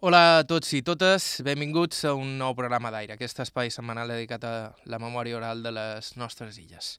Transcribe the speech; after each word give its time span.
Hola 0.00 0.38
a 0.38 0.44
tots 0.48 0.70
i 0.72 0.78
totes, 0.80 1.24
benvinguts 1.44 2.06
a 2.08 2.14
un 2.16 2.38
nou 2.40 2.54
programa 2.56 2.88
d'aire, 2.88 3.18
aquest 3.18 3.42
espai 3.44 3.68
setmanal 3.68 4.08
dedicat 4.08 4.44
a 4.48 4.52
la 4.88 4.96
memòria 4.96 5.36
oral 5.36 5.58
de 5.60 5.74
les 5.76 6.06
nostres 6.16 6.56
illes. 6.56 6.94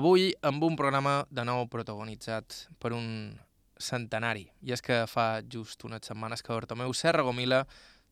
Avui 0.00 0.30
amb 0.40 0.64
un 0.64 0.78
programa 0.80 1.26
de 1.28 1.44
nou 1.44 1.66
protagonitzat 1.68 2.56
per 2.80 2.94
un 2.96 3.34
centenari, 3.76 4.46
i 4.64 4.72
és 4.72 4.80
que 4.80 5.02
fa 5.12 5.42
just 5.44 5.84
unes 5.84 6.08
setmanes 6.08 6.40
que 6.40 6.56
Bartomeu 6.56 6.96
Serra 6.96 7.20
Gomila, 7.26 7.66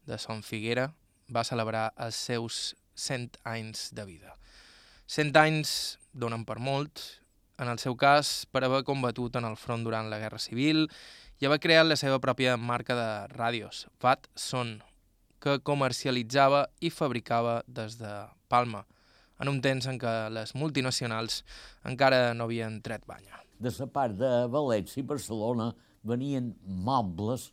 de 0.05 0.21
Son 0.21 0.45
Figuera, 0.45 0.91
va 1.33 1.47
celebrar 1.49 1.87
els 1.97 2.21
seus 2.21 2.61
100 3.01 3.41
anys 3.49 3.89
de 3.97 4.05
vida. 4.05 4.37
100 5.09 5.33
anys 5.47 5.73
donen 6.13 6.45
per 6.45 6.59
molt, 6.61 7.01
en 7.57 7.73
el 7.73 7.81
seu 7.81 7.97
cas 7.97 8.45
per 8.53 8.67
haver 8.69 8.85
combatut 8.85 9.41
en 9.41 9.49
el 9.49 9.57
front 9.57 9.81
durant 9.85 10.13
la 10.13 10.21
Guerra 10.21 10.39
Civil 10.41 10.91
i 11.41 11.49
va 11.49 11.57
crear 11.57 11.87
la 11.87 11.97
seva 11.97 12.19
pròpia 12.21 12.59
marca 12.61 12.95
de 12.97 13.11
ràdios, 13.33 13.87
Fat 14.01 14.27
Son, 14.37 14.75
que 15.41 15.57
comercialitzava 15.65 16.67
i 16.85 16.91
fabricava 16.93 17.63
des 17.67 17.97
de 17.97 18.11
Palma, 18.53 18.83
en 19.41 19.49
un 19.49 19.63
temps 19.65 19.87
en 19.89 19.97
què 20.01 20.13
les 20.37 20.53
multinacionals 20.53 21.41
encara 21.89 22.35
no 22.37 22.45
havien 22.45 22.77
tret 22.85 23.09
banya. 23.09 23.41
De 23.57 23.73
la 23.73 23.89
part 23.89 24.19
de 24.21 24.31
València 24.53 25.01
i 25.01 25.07
Barcelona 25.09 25.71
venien 26.05 26.53
mobles 26.65 27.49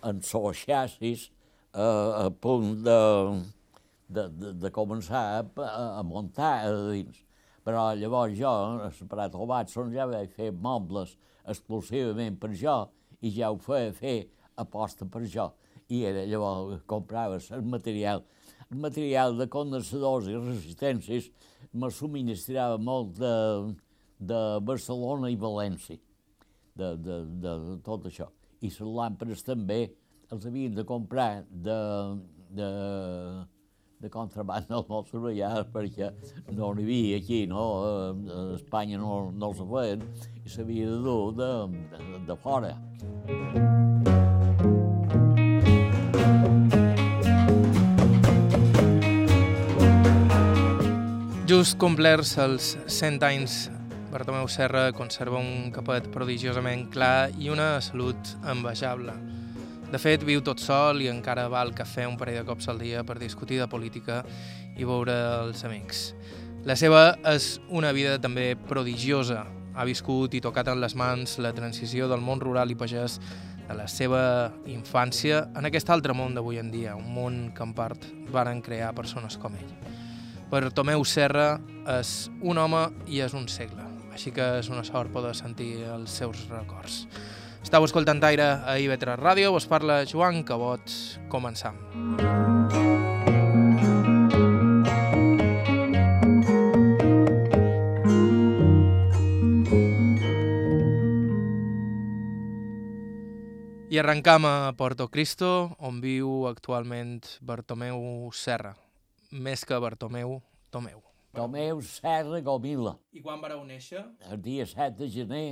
en 0.00 0.24
so 0.24 0.40
xassis 0.56 1.28
eh, 1.28 1.82
a 1.82 2.30
punt 2.40 2.72
de, 2.88 2.98
de, 4.08 4.28
de, 4.32 4.56
de 4.64 4.72
començar 4.72 5.24
a, 5.42 5.70
a 6.00 6.02
muntar 6.08 6.56
a 6.64 6.74
dins. 6.88 7.20
Però 7.66 7.90
llavors 7.98 8.36
jo, 8.38 8.50
a 8.80 8.92
separat 8.96 9.34
el 9.36 9.48
Watson, 9.50 9.92
ja 9.92 10.08
vaig 10.08 10.32
fer 10.32 10.52
mobles 10.54 11.18
exclusivament 11.44 12.38
per 12.40 12.54
jo, 12.56 12.84
i 13.26 13.32
ja 13.34 13.50
ho 13.50 13.58
feia 13.62 13.92
fer 13.96 14.16
aposta 14.62 15.06
per 15.10 15.24
això. 15.24 15.50
I 15.92 16.02
era 16.08 16.24
llavors 16.26 16.82
compraves 16.90 17.50
el 17.54 17.66
material. 17.66 18.24
El 18.70 18.80
material 18.82 19.36
de 19.38 19.46
condensadors 19.50 20.30
i 20.30 20.38
resistències 20.38 21.28
me 21.72 21.90
subministrava 21.94 22.78
molt 22.82 23.14
de, 23.20 23.34
de 24.18 24.40
Barcelona 24.66 25.30
i 25.30 25.38
València, 25.38 26.00
de, 26.74 26.94
de, 26.96 27.20
de, 27.44 27.54
de 27.68 27.76
tot 27.86 28.08
això. 28.10 28.30
I 28.60 28.70
les 28.72 28.80
làmperes 28.80 29.44
també 29.46 29.80
els 30.32 30.46
havien 30.48 30.74
de 30.74 30.84
comprar 30.86 31.44
de, 31.50 31.78
de, 32.58 32.70
de 34.00 34.10
contraband 34.12 34.70
al 34.70 34.84
nostre 34.88 35.20
allà 35.32 35.62
perquè 35.72 36.10
no 36.52 36.72
n'hi 36.74 36.84
havia 36.84 37.20
aquí, 37.20 37.46
no? 37.48 37.62
A 37.82 38.42
Espanya 38.56 38.98
no, 39.00 39.30
no 39.32 39.52
els 39.52 39.62
feien 39.62 40.04
i 40.44 40.52
s'havia 40.52 40.90
de 40.90 40.98
dur 41.06 41.32
de, 41.38 41.50
de, 41.92 42.24
de 42.28 42.36
fora. 42.44 42.74
Just 51.46 51.78
complerts 51.78 52.34
els 52.42 52.74
100 52.90 53.22
anys, 53.22 53.56
Bartomeu 54.10 54.48
Serra 54.50 54.88
conserva 54.96 55.38
un 55.38 55.70
capet 55.70 56.08
prodigiosament 56.10 56.88
clar 56.90 57.30
i 57.38 57.52
una 57.54 57.76
salut 57.84 58.34
envejable. 58.50 59.14
De 59.86 59.98
fet, 60.02 60.24
viu 60.26 60.40
tot 60.42 60.58
sol 60.58 60.98
i 60.98 61.06
encara 61.06 61.44
va 61.46 61.60
al 61.62 61.70
cafè 61.74 62.08
un 62.10 62.16
parell 62.18 62.40
de 62.40 62.46
cops 62.48 62.66
al 62.66 62.80
dia 62.82 63.04
per 63.06 63.20
discutir 63.20 63.60
de 63.60 63.68
política 63.70 64.24
i 64.74 64.84
veure 64.84 65.14
els 65.44 65.62
amics. 65.68 66.08
La 66.66 66.74
seva 66.74 67.12
és 67.30 67.60
una 67.70 67.92
vida 67.94 68.16
també 68.18 68.56
prodigiosa. 68.66 69.44
Ha 69.76 69.84
viscut 69.86 70.34
i 70.34 70.40
tocat 70.42 70.72
en 70.72 70.80
les 70.82 70.96
mans 70.98 71.36
la 71.38 71.52
transició 71.54 72.08
del 72.10 72.24
món 72.24 72.42
rural 72.42 72.74
i 72.74 72.78
pagès 72.78 73.20
de 73.68 73.78
la 73.78 73.86
seva 73.86 74.50
infància 74.66 75.44
en 75.54 75.70
aquest 75.70 75.90
altre 75.94 76.14
món 76.18 76.34
d'avui 76.34 76.58
en 76.58 76.74
dia, 76.74 76.96
un 76.98 77.06
món 77.14 77.40
que 77.54 77.62
en 77.62 77.74
part 77.78 78.10
varen 78.34 78.64
crear 78.66 78.90
persones 78.98 79.38
com 79.38 79.54
ell. 79.54 79.72
Per 80.50 80.64
Tomeu 80.74 81.06
Serra 81.06 81.60
és 82.00 82.28
un 82.42 82.58
home 82.58 82.88
i 83.06 83.22
és 83.22 83.38
un 83.38 83.46
segle, 83.46 83.86
així 84.14 84.34
que 84.34 84.56
és 84.58 84.70
una 84.70 84.82
sort 84.86 85.14
poder 85.14 85.34
sentir 85.38 85.76
els 85.94 86.18
seus 86.22 86.48
records. 86.50 87.04
Estau 87.66 87.82
escoltant 87.82 88.22
Aire 88.22 88.44
a 88.62 88.76
IB3 88.78 89.16
Ràdio, 89.18 89.48
vos 89.50 89.64
parla 89.66 90.04
Joan 90.06 90.44
Cabot, 90.46 90.86
començam. 91.26 91.74
I 103.90 103.98
arrencam 103.98 104.46
a 104.46 104.70
Porto 104.78 105.10
Cristo, 105.10 105.74
on 105.82 105.98
viu 105.98 106.46
actualment 106.46 107.26
Bartomeu 107.42 108.30
Serra. 108.30 108.76
Més 109.34 109.66
que 109.66 109.74
Bartomeu, 109.82 110.38
Tomeu. 110.70 111.02
Tomeu 111.34 111.82
Serra 111.82 112.38
Gomila, 112.38 112.94
I 113.10 113.26
quan 113.26 113.42
vareu 113.42 113.66
néixer? 113.66 114.06
el 114.30 114.38
dia 114.38 114.70
7 114.70 115.02
de 115.02 115.10
gener 115.10 115.48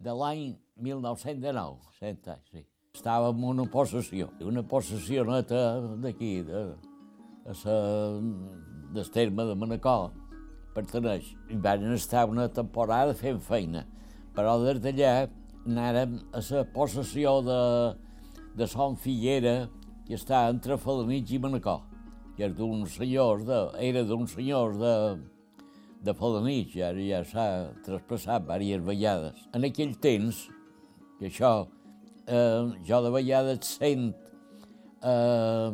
de 0.00 0.12
l'any 0.16 0.54
1909, 0.80 1.90
cent 1.98 2.28
anys, 2.32 2.52
sí. 2.52 2.64
Estava 2.96 3.28
en 3.30 3.42
una 3.44 3.66
possessió, 3.70 4.30
una 4.42 4.62
possessió 4.66 5.24
neta 5.28 5.60
d'aquí, 6.02 6.40
de, 6.46 6.62
de 7.44 7.54
sa, 7.54 7.76
del 8.94 9.10
terme 9.14 9.46
de 9.46 9.54
Manacor, 9.54 10.10
perteneix. 10.74 11.28
I 11.52 11.58
van 11.62 11.84
estar 11.94 12.26
una 12.30 12.48
temporada 12.48 13.14
fent 13.14 13.38
feina, 13.44 13.84
però 14.34 14.56
des 14.64 14.80
d'allà 14.82 15.12
anàrem 15.66 16.16
a 16.32 16.42
la 16.48 16.64
possessió 16.74 17.36
de, 17.46 17.60
de 18.56 18.66
Son 18.66 18.96
Figuera, 18.96 19.68
que 20.06 20.16
està 20.18 20.48
entre 20.50 20.80
Falanitx 20.80 21.36
i 21.36 21.42
Manacor, 21.44 21.84
que 22.36 22.48
és 22.48 22.56
d'un 22.56 22.86
senyor, 22.88 23.44
de, 23.46 23.60
era 23.84 24.02
d'un 24.08 24.26
senyor 24.26 24.74
de, 24.80 24.94
de 26.04 26.14
Falanitx, 26.16 26.78
ara 26.80 27.02
ja 27.04 27.20
s'ha 27.28 27.46
traspassat 27.84 28.46
diverses 28.48 28.86
vegades. 28.86 29.42
En 29.54 29.66
aquell 29.68 29.92
temps, 30.00 30.46
que 31.18 31.28
això, 31.28 31.68
eh, 32.26 32.72
jo 32.88 33.02
de 33.04 33.10
vegades 33.12 33.76
sent 33.76 34.14
eh, 35.02 35.70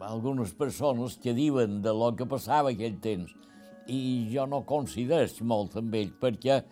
algunes 0.00 0.52
persones 0.52 1.16
que 1.16 1.32
diuen 1.32 1.80
de 1.82 1.92
lo 1.92 2.12
que 2.16 2.26
passava 2.28 2.74
aquell 2.74 2.98
temps, 3.00 3.32
i 3.88 4.28
jo 4.32 4.46
no 4.48 4.64
considero 4.64 5.44
molt 5.44 5.76
amb 5.80 5.94
ell, 5.94 6.12
perquè 6.20 6.62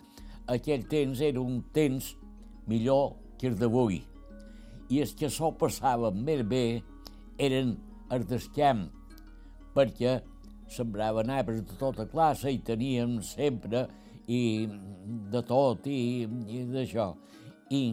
aquell 0.49 0.85
temps 0.89 1.21
era 1.21 1.41
un 1.41 1.61
temps 1.73 2.15
millor 2.67 3.15
que 3.39 3.49
el 3.49 3.57
d'avui. 3.57 4.03
I 4.89 5.01
els 5.01 5.13
que 5.17 5.29
s'ho 5.29 5.53
passaven 5.57 6.21
més 6.25 6.43
bé 6.45 6.83
eren 7.41 7.77
els 8.13 8.47
camp, 8.53 8.85
perquè 9.73 10.19
sembraven 10.73 11.31
arbres 11.33 11.61
de 11.63 11.77
tota 11.79 12.07
classe 12.09 12.51
i 12.51 12.59
teníem 12.65 13.19
sempre 13.25 13.85
i 14.27 14.67
de 15.31 15.41
tot 15.45 15.87
i, 15.87 16.25
i 16.25 16.63
d'això. 16.71 17.11
I 17.73 17.83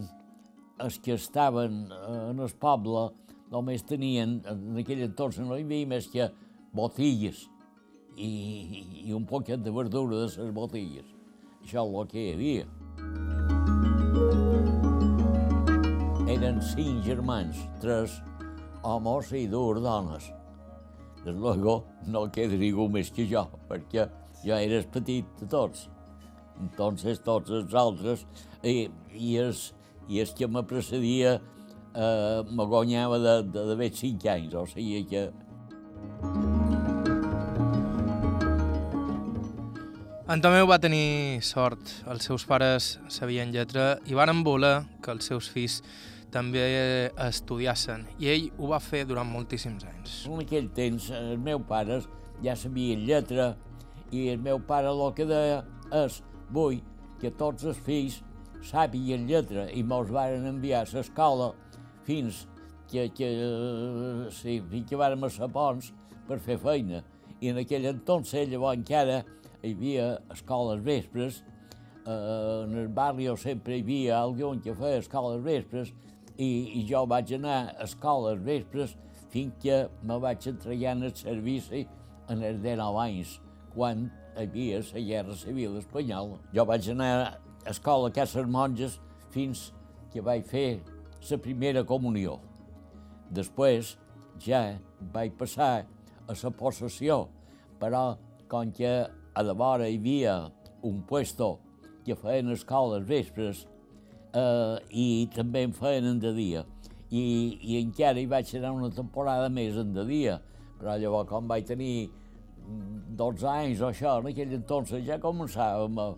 els 0.81 0.99
que 1.05 1.17
estaven 1.17 1.87
en 1.93 2.41
el 2.41 2.53
poble 2.61 3.11
només 3.51 3.85
tenien, 3.87 4.39
en 4.47 4.79
aquell 4.81 5.05
entorn 5.05 5.49
no 5.49 5.59
hi 5.59 5.67
havia 5.67 5.89
més 5.91 6.07
que 6.13 6.31
botilles 6.77 7.45
i, 8.17 8.31
i 9.07 9.13
un 9.17 9.27
poquet 9.27 9.63
de 9.65 9.73
verdura 9.75 10.23
de 10.23 10.29
les 10.31 10.55
botilles. 10.55 11.09
Això 11.61 11.85
és 11.85 11.97
el 12.01 12.11
que 12.11 12.25
hi 12.25 12.33
havia. 12.35 12.67
Eren 16.31 16.61
cinc 16.63 17.05
germans, 17.05 17.59
tres 17.83 18.21
homes 18.87 19.33
i 19.37 19.47
dues 19.51 19.83
dones. 19.85 20.31
Des 21.25 21.35
luego 21.37 21.85
no 22.09 22.25
queda 22.33 22.57
ningú 22.57 22.89
més 22.89 23.11
que 23.13 23.27
jo, 23.29 23.45
perquè 23.69 24.07
jo 24.45 24.57
era 24.57 24.79
el 24.81 24.87
petit 24.89 25.27
de 25.41 25.49
tots. 25.53 25.89
Entonces 26.61 27.21
tots 27.25 27.53
els 27.53 27.75
altres, 27.77 28.25
i, 28.63 28.89
i, 29.13 29.37
els, 29.41 29.71
i 30.09 30.21
els 30.21 30.33
que 30.37 30.49
me 30.49 30.65
precedia 30.69 31.37
eh, 31.37 32.41
me 32.49 32.67
guanyava 32.69 33.21
d'haver 33.21 33.93
cinc 33.97 34.27
anys, 34.33 34.57
o 34.57 34.67
sigui 34.69 35.05
que 35.11 35.29
En 40.31 40.39
Tomeu 40.39 40.69
va 40.71 40.77
tenir 40.79 41.43
sort. 41.43 41.89
Els 42.07 42.29
seus 42.29 42.45
pares 42.47 42.93
sabien 43.11 43.51
lletra 43.51 43.97
i 44.07 44.15
van 44.15 44.45
voler 44.47 44.85
que 45.03 45.11
els 45.11 45.27
seus 45.27 45.49
fills 45.51 45.81
també 46.33 46.63
estudiassen. 47.27 48.07
I 48.19 48.31
ell 48.33 48.49
ho 48.59 48.71
va 48.73 48.81
fer 48.83 49.05
durant 49.09 49.29
moltíssims 49.29 49.85
anys. 49.89 50.23
En 50.31 50.43
aquell 50.45 50.71
temps 50.77 51.11
els 51.17 51.43
meus 51.43 51.65
pares 51.69 52.09
ja 52.45 52.57
sabien 52.57 53.05
lletra 53.07 53.55
i 54.11 54.29
el 54.33 54.41
meu 54.43 54.61
pare 54.67 54.91
el 54.91 55.03
que 55.15 55.27
deia 55.29 55.63
és 56.03 56.21
vull 56.51 56.81
que 57.21 57.31
tots 57.31 57.67
els 57.69 57.79
fills 57.87 58.21
sàpiguen 58.67 59.27
lletra 59.29 59.67
i 59.73 59.83
mos 59.87 60.11
varen 60.13 60.47
enviar 60.49 60.85
a 60.85 60.89
l'escola 60.93 61.53
fins 62.07 62.47
que, 62.91 63.09
que, 63.15 63.29
sí, 64.35 64.59
fins 64.71 64.89
que 64.89 64.99
vàrem 64.99 65.25
a 65.25 65.31
Sapons 65.31 65.93
per 66.29 66.41
fer 66.43 66.59
feina. 66.61 67.05
I 67.41 67.53
en 67.53 67.61
aquell 67.63 67.87
entonces 67.89 68.49
llavors 68.51 68.81
encara 68.81 69.23
hi 69.63 69.73
havia 69.75 70.11
escoles 70.33 70.83
vespres, 70.85 71.41
eh, 72.05 72.65
en 72.65 72.77
el 72.83 72.89
barri 72.89 73.29
sempre 73.39 73.79
hi 73.79 73.85
havia 73.85 74.21
algun 74.21 74.61
que 74.61 74.75
feia 74.75 75.01
escoles 75.05 75.43
vespres 75.45 75.93
i, 76.41 76.81
i 76.81 76.85
jo 76.89 77.05
vaig 77.09 77.35
anar 77.37 77.59
a 77.69 77.85
escola 77.85 78.33
als 78.33 78.45
vespres 78.47 78.97
fins 79.31 79.55
que 79.63 79.83
me 80.03 80.17
vaig 80.23 80.47
entregar 80.49 80.97
en 80.97 81.05
el 81.09 81.15
servici 81.17 81.85
en 82.33 82.43
els 82.47 82.63
19 82.63 83.03
anys, 83.03 83.37
quan 83.75 84.07
hi 84.09 84.47
havia 84.47 84.81
la 84.87 85.05
guerra 85.11 85.37
civil 85.37 85.77
espanyola. 85.79 86.39
Jo 86.55 86.65
vaig 86.67 86.89
anar 86.91 87.13
a 87.21 87.71
escola 87.71 88.09
a 88.09 88.15
Cases 88.15 88.49
Monges 88.49 88.99
fins 89.35 89.71
que 90.13 90.25
vaig 90.25 90.47
fer 90.49 90.81
la 91.29 91.39
primera 91.39 91.85
comunió. 91.85 92.39
Després 93.31 93.97
ja 94.41 94.63
vaig 95.13 95.37
passar 95.39 95.85
a 96.27 96.35
la 96.35 96.51
possessió, 96.57 97.27
però 97.79 98.17
com 98.49 98.73
que 98.73 98.95
a 99.35 99.43
la 99.43 99.55
vora 99.55 99.89
hi 99.89 99.99
havia 100.01 100.39
un 100.83 101.03
puesto 101.07 101.59
que 102.05 102.17
feien 102.17 102.51
escoles 102.51 103.05
vespres 103.07 103.67
eh, 104.35 104.77
i 104.91 105.07
també 105.35 105.65
en 105.67 105.75
feien 105.77 106.21
de 106.21 106.33
dia. 106.37 106.65
I, 107.11 107.23
i 107.67 107.81
encara 107.81 108.21
hi 108.21 108.29
vaig 108.31 108.51
anar 108.57 108.73
una 108.77 108.91
temporada 108.95 109.49
més 109.51 109.79
en 109.81 109.95
de 109.95 110.05
dia, 110.07 110.39
però 110.79 110.97
llavors 111.01 111.29
com 111.31 111.49
vaig 111.51 111.67
tenir 111.67 112.11
12 113.19 113.47
anys 113.51 113.81
o 113.83 113.89
això, 113.91 114.19
en 114.21 114.31
aquell 114.31 114.53
entonces 114.55 115.03
ja 115.07 115.19
començàvem 115.23 115.99
a, 115.99 116.11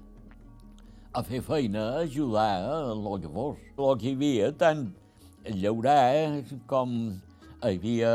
a 1.17 1.23
fer 1.25 1.41
feina, 1.47 1.87
a 1.95 2.03
ajudar 2.05 2.51
en 2.61 3.07
el 3.07 3.23
que 3.23 3.31
fos. 3.33 3.63
El 3.79 3.95
que 4.01 4.11
hi 4.11 4.17
havia, 4.19 4.51
tant 4.61 4.91
llaurar 5.63 6.01
eh, 6.15 6.59
com 6.71 6.93
hi 7.63 7.73
havia 7.73 8.13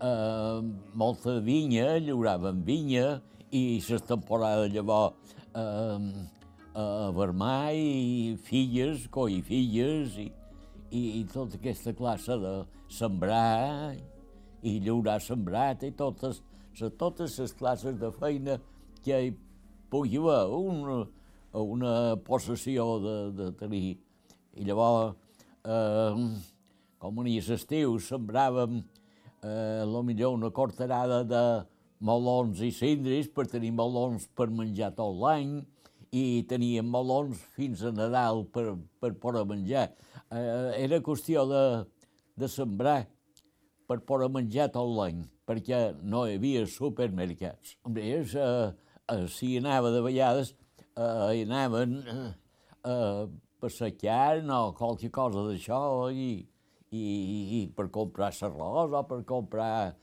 eh, 0.00 0.60
molta 0.94 1.38
vinya, 1.44 1.96
llauraven 1.98 2.64
vinya, 2.66 3.20
i 3.52 3.82
les 3.88 4.02
temporades 4.08 4.72
llavors 4.72 5.36
eh, 5.54 6.26
a 6.76 7.10
vermar 7.16 7.72
i 7.72 8.36
filles, 8.44 9.06
coi 9.08 9.40
filles, 9.40 10.18
i, 10.20 10.26
i, 10.90 11.02
i 11.20 11.24
tota 11.32 11.56
aquesta 11.56 11.94
classe 11.96 12.36
de 12.42 12.52
sembrar 12.92 13.96
i 14.66 14.74
llaurar 14.84 15.16
sembrat 15.24 15.86
i 15.86 15.92
totes 15.96 16.42
totes 17.00 17.38
les 17.40 17.54
classes 17.56 17.96
de 17.96 18.10
feina 18.12 18.58
que 19.04 19.20
hi 19.24 19.30
pugui 19.88 20.18
haver 20.20 20.42
una, 20.52 20.96
una 21.56 21.92
possessió 22.26 22.84
de, 23.00 23.14
de 23.38 23.46
tenir. 23.56 23.96
I 24.56 24.66
llavors, 24.68 25.16
eh, 25.64 26.26
com 27.00 27.22
a 27.22 27.24
l'estiu, 27.24 27.96
sembràvem 28.04 28.82
eh, 28.82 29.84
lo 29.88 30.02
millor 30.04 30.36
una 30.36 30.50
corterada 30.50 31.22
de 31.24 31.44
melons 32.04 32.60
i 32.60 32.68
cindris 32.68 33.32
per 33.32 33.46
tenir 33.48 33.72
melons 33.72 34.28
per 34.36 34.50
menjar 34.52 34.92
tot 34.92 35.16
l'any 35.16 35.62
i 36.16 36.42
teníem 36.48 36.88
melons 36.88 37.40
fins 37.56 37.82
a 37.84 37.92
Nadal 37.92 38.44
per, 38.52 38.70
per 39.02 39.12
poder 39.20 39.44
menjar. 39.48 39.90
Eh, 40.30 40.84
era 40.86 41.02
qüestió 41.04 41.44
de, 41.50 41.62
de 42.38 42.48
sembrar 42.50 43.02
per 43.86 44.00
poder 44.08 44.30
menjar 44.32 44.70
tot 44.74 44.88
l'any 44.96 45.24
perquè 45.46 45.80
no 46.02 46.24
hi 46.26 46.36
havia 46.36 46.64
supermercats. 46.66 47.76
Hombre, 47.86 48.06
és, 48.18 48.34
eh, 48.34 48.72
eh, 49.14 49.26
si 49.30 49.52
anava 49.60 49.92
de 49.94 50.02
vegades, 50.02 50.54
eh, 50.96 51.44
anaven 51.44 52.00
eh, 52.02 52.32
eh, 52.90 53.70
saquear 53.70 54.42
o 54.50 54.72
qualque 54.78 55.10
cosa 55.10 55.46
d'això 55.46 56.10
i, 56.10 56.46
i, 56.90 57.04
i 57.58 57.60
per 57.76 57.88
comprar 57.90 58.32
l'arròs 58.40 58.92
o 58.92 59.06
per 59.06 59.22
comprar... 59.24 59.96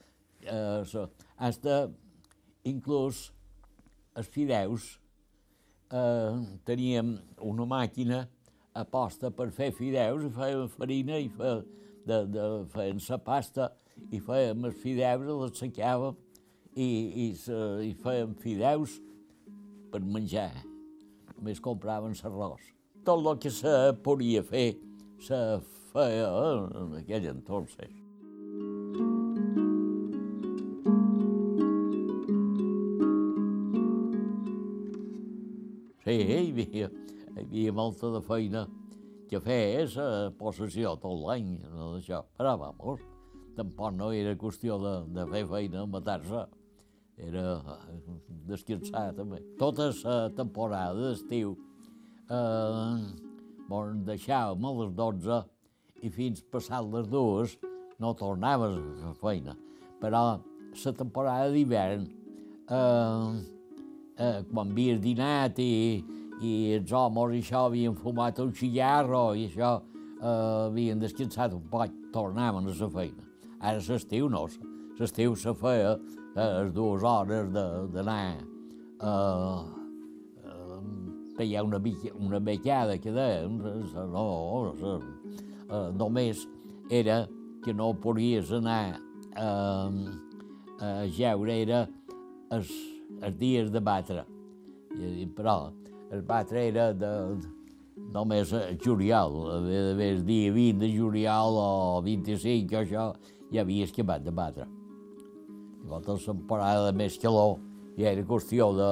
Eh, 0.44 0.84
so. 0.84 1.08
hasta 1.38 1.88
inclús 2.68 3.30
els 4.20 4.28
fideus 4.28 4.90
eh, 5.94 6.42
teníem 6.66 7.18
una 7.42 7.68
màquina 7.70 8.24
aposta 8.74 9.32
per 9.32 9.52
fer 9.54 9.72
fideus 9.78 10.26
i 10.26 10.34
feien 10.34 10.70
farina 10.74 11.20
i 11.22 11.30
feien, 11.30 11.64
de, 12.08 12.20
de, 12.34 12.46
feien 12.74 13.02
la 13.08 13.20
pasta 13.22 13.70
i 14.12 14.20
fèiem 14.20 14.66
els 14.70 14.80
fideus, 14.82 15.30
els 15.30 15.52
assecàvem 15.54 16.18
i, 16.74 16.88
i, 17.26 17.28
i 17.90 17.94
fèiem 18.02 18.34
fideus 18.42 18.98
per 19.94 20.02
menjar. 20.02 20.52
Només 21.38 21.62
compraven 21.62 22.18
l'arròs. 22.18 22.72
Tot 23.06 23.20
el 23.20 23.38
que 23.44 23.52
se 23.52 23.74
podia 24.04 24.44
fer 24.48 24.70
se 25.22 25.44
feia 25.94 26.32
en 26.80 26.98
aquell 27.04 27.30
entonces. 27.36 29.23
Sí, 36.14 36.20
hi 36.30 36.52
havia, 36.52 36.88
hi 37.34 37.42
havia 37.42 37.72
molta 37.74 38.12
de 38.14 38.20
feina 38.22 38.62
que 39.30 39.40
fer, 39.42 39.88
la 39.96 40.30
possessió 40.38 40.92
tot 41.02 41.16
l'any, 41.24 41.56
no 41.74 41.88
d'això. 41.96 42.20
Però, 42.38 42.52
vamos, 42.62 43.00
tampoc 43.58 43.96
no 43.96 44.12
era 44.14 44.36
qüestió 44.38 44.78
de, 44.84 44.92
de 45.16 45.26
fer 45.32 45.42
feina, 45.50 45.88
matar-se. 45.90 46.44
Era 47.18 47.46
eh, 47.56 47.98
descansar, 48.52 49.08
també. 49.18 49.40
Tota 49.58 49.90
la 50.04 50.18
temporada 50.38 50.94
d'estiu 51.00 51.56
eh, 52.30 52.94
bon, 53.72 54.06
deixàvem 54.06 54.70
a 54.70 54.76
les 54.84 54.94
12 55.02 55.40
i 56.06 56.14
fins 56.14 56.46
passat 56.54 56.94
les 56.94 57.10
dues 57.10 57.58
no 57.98 58.14
tornaves 58.22 58.78
a 58.78 59.16
fer 59.16 59.18
feina. 59.24 59.58
Però 60.04 60.24
la 60.86 60.96
temporada 61.02 61.50
d'hivern, 61.58 62.06
eh, 62.70 63.53
eh, 64.24 64.44
quan 64.52 64.72
havies 64.72 65.02
dinat 65.04 65.60
i, 65.60 66.04
i 66.44 66.54
els 66.78 66.94
homes 66.96 67.36
i 67.36 67.42
això 67.44 67.66
havien 67.68 67.98
fumat 68.00 68.40
un 68.44 68.54
cigarro 68.58 69.26
i 69.36 69.48
això 69.50 69.76
eh, 69.80 70.68
havien 70.70 71.02
descansat 71.02 71.56
un 71.58 71.68
poc, 71.72 71.92
tornaven 72.14 72.70
a 72.70 72.76
la 72.80 72.90
feina. 72.98 73.30
Ara 73.60 73.84
l'estiu 73.88 74.30
no, 74.32 74.48
l'estiu 75.00 75.36
se 75.40 75.54
feia 75.60 75.96
a 76.36 76.50
les 76.64 76.74
dues 76.74 77.04
hores 77.06 77.52
d'anar 77.54 78.20
a, 79.00 79.14
a 79.14 80.82
pegar 81.38 81.64
una, 81.66 81.80
una 82.20 82.40
becada 82.40 82.98
que 83.02 83.14
dèiem, 83.14 83.60
no, 84.14 84.26
no, 84.84 84.96
només 85.98 86.44
era 86.92 87.24
que 87.64 87.74
no 87.74 87.94
podies 87.96 88.52
anar 88.52 89.00
a, 89.40 89.50
a 90.84 90.90
jeure, 91.16 91.56
era 91.56 91.86
els, 92.52 92.74
els 93.24 93.40
dies 93.40 93.72
de 93.72 93.82
batre. 93.84 94.26
I, 94.94 95.26
però 95.36 95.74
el 96.14 96.22
batre 96.28 96.68
era 96.70 96.92
de, 96.94 97.12
només 98.14 98.54
a 98.54 98.66
juliol, 98.84 99.40
el 99.72 100.24
dia 100.28 100.54
20 100.54 100.80
de 100.84 100.92
juliol 100.94 101.58
o 101.58 102.02
25 102.06 102.76
o 102.76 102.84
això, 102.84 103.10
ja 103.54 103.66
havia 103.66 103.88
escapat 103.90 104.24
de 104.26 104.34
batre. 104.34 104.68
Llavors, 105.84 106.08
la 106.08 106.34
temporada 106.34 106.86
de 106.88 106.94
més 106.98 107.18
calor 107.20 107.58
ja 107.98 108.14
era 108.14 108.24
qüestió 108.26 108.72
de, 108.78 108.92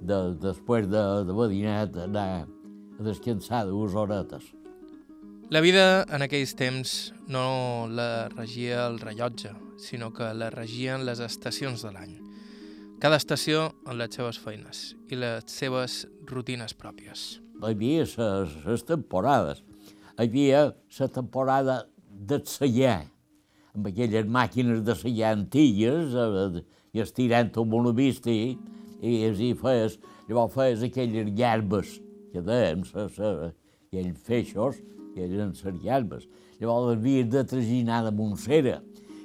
de, 0.00 0.18
després 0.42 0.88
de, 0.90 1.04
de 1.28 1.48
dinat, 1.52 1.96
anar 2.08 2.26
a 2.98 3.06
descansar 3.06 3.64
dues 3.70 3.94
horetes. 3.94 4.52
La 5.52 5.60
vida 5.60 6.04
en 6.08 6.24
aquells 6.24 6.54
temps 6.56 7.12
no 7.28 7.86
la 7.92 8.28
regia 8.32 8.86
el 8.88 8.98
rellotge, 8.98 9.52
sinó 9.78 10.10
que 10.12 10.32
la 10.34 10.50
regien 10.50 11.04
les 11.06 11.20
estacions 11.20 11.84
de 11.84 11.92
l'any. 11.92 12.23
Cada 13.04 13.18
estació 13.20 13.66
amb 13.84 13.98
les 14.00 14.14
seves 14.16 14.38
feines 14.40 14.78
i 15.12 15.16
les 15.20 15.44
seves 15.52 15.96
rutines 16.24 16.72
pròpies. 16.72 17.24
Hi 17.60 17.74
havia 17.74 18.06
les 18.64 18.84
temporades. 18.88 19.60
Hi 20.14 20.24
havia 20.24 20.62
la 20.72 21.08
temporada 21.12 21.74
del 22.08 22.46
celler, 22.48 23.02
amb 23.76 23.90
aquelles 23.92 24.32
màquines 24.38 24.80
de 24.88 24.96
sellar 24.96 25.34
antigues, 25.36 26.16
eh, 26.16 26.64
i 26.96 27.04
estirant 27.04 27.52
un 27.60 27.68
monovisti, 27.74 28.38
i, 29.04 29.12
i 29.28 29.52
feies, 29.60 30.00
llavors 30.30 30.56
feies 30.56 30.88
aquelles 30.88 31.28
llarbes 31.36 31.98
que 32.32 32.40
dèiem, 32.40 32.88
aquells 32.88 34.20
feixos, 34.24 34.80
que 35.12 35.28
eren 35.28 35.52
les 35.52 35.82
llarbes. 35.84 36.24
Llavors 36.56 36.94
les 36.94 37.02
havies 37.02 37.28
de 37.36 37.44
traginar 37.52 38.00
de 38.08 38.30
cera, 38.48 38.78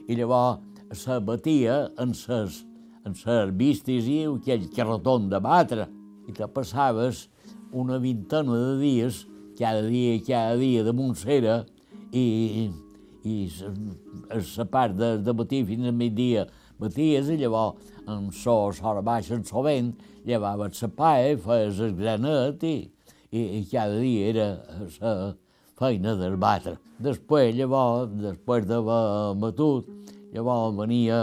i 0.03 0.19
llavors 0.19 0.59
se 0.99 1.23
batia 1.23 1.85
en 1.95 2.11
ses, 2.11 2.65
en 3.07 3.15
ses 3.15 3.53
vistis 3.55 4.07
i 4.09 4.21
aquell 4.27 4.67
carreton 4.75 5.29
de 5.31 5.39
batre, 5.43 5.87
i 6.27 6.35
te 6.35 6.47
passaves 6.53 7.27
una 7.71 7.97
vintena 8.01 8.55
de 8.55 8.77
dies, 8.81 9.25
cada 9.59 9.81
dia, 9.87 10.19
cada 10.25 10.57
dia 10.57 10.83
de 10.83 10.93
cera, 11.15 11.65
i, 12.11 12.69
i 13.23 13.35
la 14.57 14.65
part 14.65 14.95
de, 14.95 15.17
de 15.21 15.33
matí 15.33 15.63
fins 15.65 15.87
a 15.87 15.91
migdia 15.91 16.47
baties 16.79 17.29
i 17.29 17.37
llavors 17.37 17.91
amb 18.07 18.31
so, 18.33 18.71
hora 18.81 19.01
baixa, 19.01 19.35
en 19.35 19.43
so 19.45 19.61
vent, 19.65 19.91
llevaves 20.25 20.81
la 20.81 20.89
paia, 20.89 21.35
feies 21.37 21.81
el 21.83 21.93
granet 21.97 22.63
i, 22.63 22.77
i, 23.31 23.41
i 23.59 23.65
cada 23.69 23.99
dia 23.99 24.29
era 24.31 24.47
la 25.01 25.13
feina 25.79 26.15
del 26.19 26.37
batre. 26.39 26.77
Després, 26.99 27.53
llavors, 27.55 28.09
després 28.23 28.65
d'haver 28.67 29.35
matut, 29.39 29.91
llavors 30.33 30.75
venia 30.79 31.19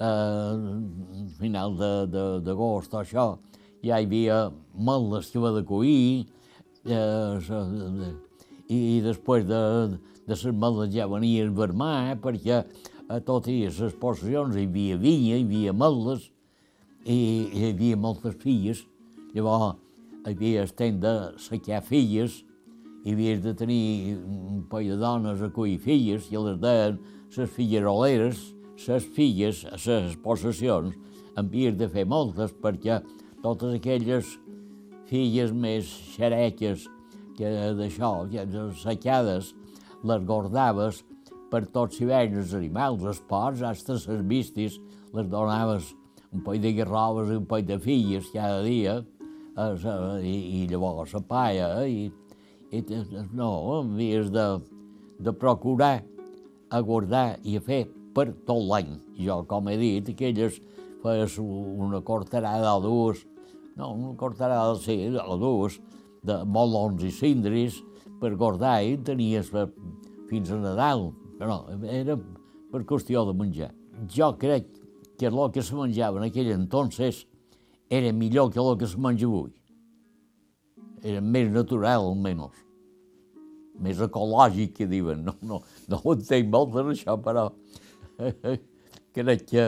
eh, 0.00 1.30
final 1.38 1.76
d'agost 1.76 2.94
o 2.94 3.00
això, 3.02 3.26
ja 3.84 4.00
hi 4.00 4.06
havia 4.06 4.40
malles 4.74 5.30
que 5.32 5.42
va 5.42 5.52
de 5.56 5.64
coir, 5.66 6.26
eh, 6.84 8.12
i 8.68 9.00
després 9.04 9.46
de, 9.46 9.62
de 10.26 10.34
les 10.34 10.44
meldes 10.52 10.94
ja 10.94 11.06
venien 11.10 11.54
vermar, 11.54 12.10
eh, 12.10 12.16
perquè 12.18 12.64
a 13.08 13.20
totes 13.20 13.78
les 13.80 13.94
possessions 14.00 14.56
hi 14.56 14.66
havia 14.66 14.96
vinya, 14.98 15.36
hi 15.36 15.44
havia 15.44 15.76
meldes, 15.76 16.30
i 17.06 17.18
hi 17.54 17.68
havia 17.70 17.96
moltes 17.96 18.34
filles. 18.42 18.82
Llavors, 19.34 19.76
el 20.26 20.72
temps 20.74 21.00
de 21.04 21.14
saquear 21.38 21.84
filles, 21.86 22.42
i 23.06 23.12
havies 23.14 23.38
de 23.44 23.52
tenir 23.54 24.16
un 24.18 24.64
poll 24.66 24.88
de 24.90 24.96
dones 24.98 25.42
a 25.42 25.52
cuir 25.54 25.78
filles, 25.78 26.26
i 26.32 26.40
les 26.42 26.58
deien 26.58 26.98
les 27.36 27.50
filleroleres, 27.54 28.40
les 28.76 29.06
filles, 29.16 29.64
les 29.86 30.16
possessions, 30.22 30.94
havies 31.36 31.76
de 31.76 31.88
fer 31.88 32.06
moltes, 32.08 32.52
perquè 32.62 33.00
totes 33.42 33.76
aquelles 33.76 34.36
filles 35.10 35.52
més 35.52 35.88
xereques 36.16 36.86
que 37.36 37.50
d'això, 37.78 38.26
saquades, 38.80 39.52
les 40.06 40.24
guardaves 40.28 41.02
per 41.50 41.66
tots 41.72 41.98
si 41.98 42.06
veien 42.08 42.38
els 42.40 42.54
animals, 42.56 43.04
els 43.04 43.20
porcs, 43.28 43.62
hasta 43.62 43.96
les 43.96 44.80
les 45.16 45.28
donaves 45.32 45.94
un 46.34 46.42
poll 46.44 46.60
de 46.60 46.72
guerroves 46.76 47.30
i 47.30 47.36
un 47.38 47.46
poll 47.48 47.64
de 47.64 47.78
filles 47.80 48.28
cada 48.32 48.62
dia, 48.64 48.98
i, 49.56 50.34
i 50.60 50.66
llavors 50.68 51.14
la 51.16 51.22
paia, 51.24 51.68
i, 51.88 52.10
i 52.72 52.82
no, 53.32 53.50
havies 53.78 54.28
de, 54.34 54.46
de 55.22 55.32
procurar 55.32 56.02
a 56.68 56.80
guardar 56.84 57.38
i 57.46 57.56
a 57.56 57.62
fer 57.64 57.86
per 58.16 58.30
tot 58.48 58.64
l'any. 58.70 58.96
Jo, 59.20 59.42
com 59.48 59.68
he 59.68 59.76
dit, 59.80 60.08
aquelles 60.14 60.60
feies 61.02 61.36
una 61.42 62.00
cortarada 62.04 62.72
o 62.78 62.80
dues, 62.84 63.26
no, 63.76 63.92
una 63.92 64.14
cortarada, 64.16 64.74
sí, 64.80 64.96
o 65.20 65.36
dues, 65.40 65.76
de 66.26 66.40
molons 66.48 67.04
i 67.06 67.12
cindris 67.14 67.78
per 68.20 68.32
guardar 68.40 68.80
i 68.82 68.96
tenies 69.04 69.52
per, 69.52 69.68
fins 70.30 70.50
a 70.50 70.58
Nadal, 70.58 71.10
però 71.38 71.60
era 71.92 72.16
per 72.72 72.82
qüestió 72.88 73.26
de 73.28 73.36
menjar. 73.36 73.70
Jo 74.10 74.32
crec 74.40 74.66
que 75.18 75.30
el 75.30 75.50
que 75.52 75.62
se 75.62 75.76
menjava 75.76 76.18
en 76.20 76.26
aquell 76.26 76.50
entonces 76.52 77.24
era 77.88 78.12
millor 78.12 78.50
que 78.52 78.60
el 78.60 78.76
que 78.78 78.86
se 78.86 78.98
menja 78.98 79.26
avui. 79.26 79.52
Era 81.02 81.20
més 81.20 81.52
natural, 81.52 82.08
almenys. 82.10 82.64
Més 83.78 84.00
ecològic, 84.00 84.72
que 84.74 84.86
diuen. 84.88 85.22
No, 85.24 85.36
no, 85.42 85.60
no 85.88 86.00
ho 86.02 86.14
entenc 86.16 86.48
molt 86.50 86.72
per 86.72 86.86
això, 86.90 87.16
però 87.22 87.50
crec 89.16 89.46
que, 89.50 89.66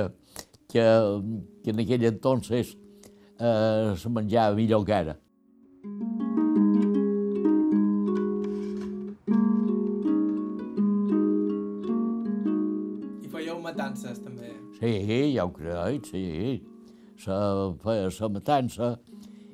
que, 0.69 0.85
que 1.65 1.71
en 1.71 1.81
aquell 1.85 2.11
entonces 2.11 2.77
eh, 3.39 3.95
se 3.97 4.13
menjava 4.13 4.57
millor 4.57 4.87
que 4.87 4.95
ara. 4.95 5.19
matances, 13.69 14.19
també. 14.23 14.53
Sí, 14.79 15.35
ja 15.35 15.45
ho 15.47 15.53
crec, 15.53 16.09
sí. 16.09 16.25
Se 17.19 17.39
feia 17.83 18.11
la 18.15 18.29
matança 18.35 18.91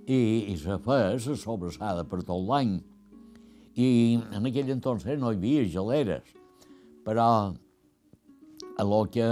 i, 0.07 0.19
i 0.53 0.57
se 0.61 0.79
feia 0.85 1.15
la 1.15 1.37
sobrassada 1.41 2.05
per 2.09 2.23
tot 2.23 2.43
l'any. 2.49 2.77
I 3.75 3.89
en 4.37 4.47
aquell 4.47 4.71
entonces 4.71 5.19
no 5.19 5.33
hi 5.33 5.39
havia 5.41 5.65
geleres, 5.67 6.35
però 7.07 7.27
a 8.77 9.07
que, 9.11 9.27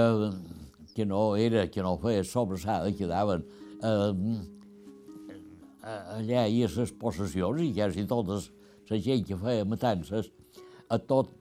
que 0.95 1.05
no 1.05 1.37
era, 1.37 1.67
que 1.69 1.83
no 1.83 1.99
feia 1.99 2.25
sobrassada, 2.25 2.93
quedaven 2.93 3.45
eh, 3.83 4.13
allà 5.83 6.47
hi 6.47 6.63
ha 6.63 6.71
les 6.77 6.93
possessions 6.93 7.63
i 7.63 7.73
quasi 7.75 8.07
totes 8.07 8.51
la 8.91 8.99
gent 8.99 9.25
que 9.27 9.39
feia 9.39 9.65
matances, 9.65 10.31
a 10.89 10.99
tot 10.99 11.33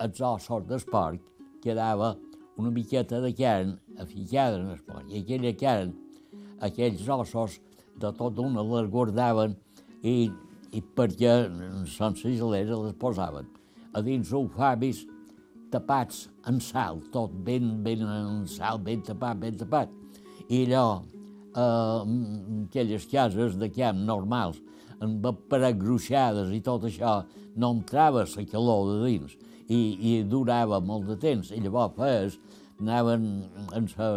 els 0.00 0.20
ossos 0.20 0.66
d'esport 0.68 1.20
quedava 1.64 2.14
una 2.60 2.70
miqueta 2.70 3.20
de 3.20 3.32
carn 3.34 3.78
aficada 3.98 4.60
en 4.60 4.70
el 4.74 4.80
i 5.08 5.22
aquella 5.22 5.52
carn, 5.56 5.94
aquells 6.60 7.08
ossos, 7.08 7.58
de 8.00 8.10
tot 8.16 8.38
una 8.40 8.62
les 8.64 8.88
guardaven 8.88 9.56
i, 10.02 10.30
i 10.72 10.80
perquè 10.80 11.32
sense 11.90 12.30
gelera 12.36 12.78
les 12.80 12.94
posaven. 12.96 13.48
A 13.92 14.00
dins 14.00 14.30
un 14.32 14.48
fabis 14.48 15.02
tapats 15.70 16.28
en 16.50 16.60
sal, 16.60 17.00
tot 17.14 17.32
ben, 17.46 17.82
ben 17.84 18.02
en 18.04 18.44
sal, 18.50 18.80
ben 18.84 19.02
tapat, 19.06 19.40
ben 19.40 19.58
tapat. 19.60 19.92
I 20.48 20.64
allò, 20.66 21.02
eh, 21.54 22.64
aquelles 22.66 23.06
cases 23.10 23.56
de 23.58 23.70
camp 23.74 24.02
normals, 24.06 24.60
amb 25.00 25.24
paret 25.48 25.78
gruixades 25.80 26.52
i 26.52 26.60
tot 26.64 26.84
això, 26.88 27.20
no 27.56 27.72
entrava 27.76 28.24
la 28.24 28.46
calor 28.46 28.88
de 28.90 28.98
dins 29.06 29.36
i, 29.68 29.80
i 30.10 30.22
durava 30.22 30.80
molt 30.80 31.06
de 31.08 31.16
temps. 31.16 31.50
I 31.50 31.60
llavors 31.60 31.96
fes, 31.96 32.38
anaven 32.80 33.26
en 33.76 33.88
sa, 33.88 34.10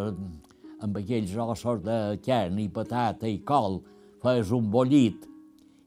amb 0.83 0.97
aquells 0.99 1.35
ossos 1.37 1.83
de 1.83 1.99
carn 2.25 2.59
i 2.59 2.69
patata 2.69 3.29
i 3.29 3.39
col, 3.45 3.81
fes 4.23 4.51
un 4.55 4.69
bollit 4.71 5.27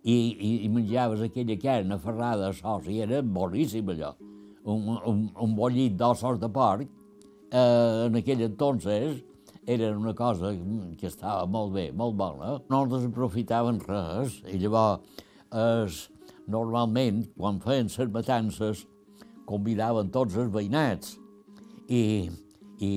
i, 0.05 0.15
i, 0.15 0.51
i 0.65 0.69
menjaves 0.73 1.25
aquella 1.25 1.59
carn 1.61 1.93
aferrada 1.97 2.51
a 2.51 2.57
sos 2.57 2.89
i 2.89 3.03
era 3.05 3.23
boníssim 3.23 3.93
allò. 3.93 4.15
Un, 4.67 4.87
un, 5.07 5.19
un 5.43 5.55
bollit 5.55 5.95
d'ossos 5.95 6.41
de 6.43 6.49
porc, 6.51 6.89
eh, 7.53 8.07
en 8.09 8.19
aquell 8.19 8.43
entonces, 8.49 9.21
era 9.67 9.91
una 9.99 10.15
cosa 10.15 10.53
que 10.99 11.07
estava 11.07 11.47
molt 11.51 11.73
bé, 11.75 11.91
molt 11.93 12.15
bona. 12.19 12.57
No 12.71 12.83
ens 12.87 13.07
aprofitaven 13.09 13.81
res 13.87 14.41
i 14.47 14.61
llavors 14.63 15.03
es, 15.51 16.05
normalment, 16.47 17.25
quan 17.37 17.59
feien 17.65 17.91
les 17.91 18.13
matances, 18.15 18.85
convidaven 19.47 20.11
tots 20.15 20.37
els 20.39 20.53
veïnats 20.55 21.17
i, 21.89 22.31
i, 22.79 22.93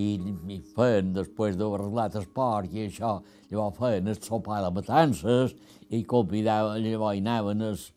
i 0.50 0.60
feien, 0.76 1.14
després 1.18 1.58
d'haver 1.58 1.82
arreglat 1.82 2.18
el 2.22 2.30
porc 2.34 2.74
i 2.74 2.86
això, 2.86 3.18
llavors 3.50 3.78
feien 3.82 4.14
el 4.14 4.22
sopar 4.22 4.62
de 4.66 4.72
matances 4.78 5.58
i 5.90 6.04
convidaven, 6.06 6.86
llavors 6.86 7.18
anaven 7.18 7.66
els, 7.72 7.90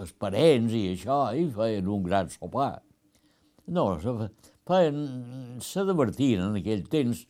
els 0.00 0.12
parents 0.20 0.72
i 0.74 0.86
això, 0.94 1.18
i 1.36 1.46
feien 1.54 1.88
un 1.90 2.02
gran 2.06 2.30
sopar. 2.32 2.72
No, 3.74 3.86
feien, 4.68 4.98
se 5.64 5.84
divertien 5.88 6.48
en 6.48 6.58
aquell 6.60 6.84
temps, 6.92 7.24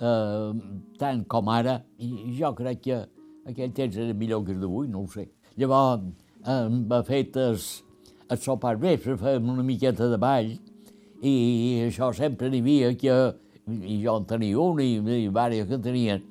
eh, 0.00 0.52
tant 1.00 1.24
com 1.30 1.50
ara, 1.52 1.78
i 1.98 2.36
jo 2.38 2.52
crec 2.58 2.82
que 2.86 3.02
aquell 3.48 3.74
temps 3.76 3.96
era 3.96 4.14
millor 4.14 4.44
que 4.44 4.56
el 4.56 4.62
d'avui, 4.62 4.88
no 4.92 5.04
ho 5.04 5.12
sé. 5.12 5.28
Llavors, 5.58 6.08
eh, 6.44 6.64
va 6.90 7.02
fet 7.06 7.36
el, 7.40 7.60
el 8.28 8.40
sopar 8.42 8.76
vespre, 8.80 9.16
fèiem 9.20 9.52
una 9.54 9.66
miqueta 9.66 10.08
de 10.12 10.20
ball, 10.20 10.54
i, 11.18 11.34
això 11.88 12.12
sempre 12.14 12.50
n'hi 12.50 12.62
havia 12.62 12.92
que, 12.98 13.14
i 13.68 14.00
jo 14.04 14.18
en 14.20 14.28
tenia 14.28 14.58
un, 14.62 14.82
i, 14.84 14.98
i 14.98 15.22
diversos 15.26 15.70
que 15.70 15.80
tenien 15.82 16.24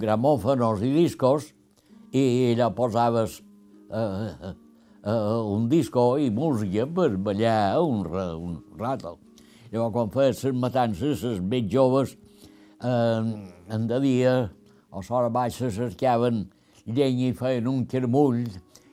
gramòfonos 0.00 0.84
i 0.86 0.92
discos, 0.94 1.50
i 2.12 2.22
allà 2.52 2.70
posaves 2.74 3.40
eh, 3.90 4.52
eh, 5.04 5.40
un 5.56 5.68
disco 5.68 6.16
i 6.18 6.30
música 6.30 6.86
per 6.86 7.16
ballar 7.16 7.80
un, 7.80 8.04
un 8.06 8.56
rato. 8.78 9.18
Llavors, 9.70 9.92
quan 9.94 10.10
feies 10.10 10.44
les 10.44 10.56
matances, 10.58 11.24
els 11.24 11.40
més 11.40 11.68
joves, 11.70 12.16
eh, 12.82 13.22
en 13.70 13.86
de 13.86 14.00
dia, 14.02 14.34
a 14.90 15.04
l'hora 15.08 15.30
baixa 15.30 15.70
cercaven 15.70 16.48
llenya 16.86 17.30
i 17.30 17.36
feien 17.38 17.68
un 17.70 17.84
carmull, 17.86 18.42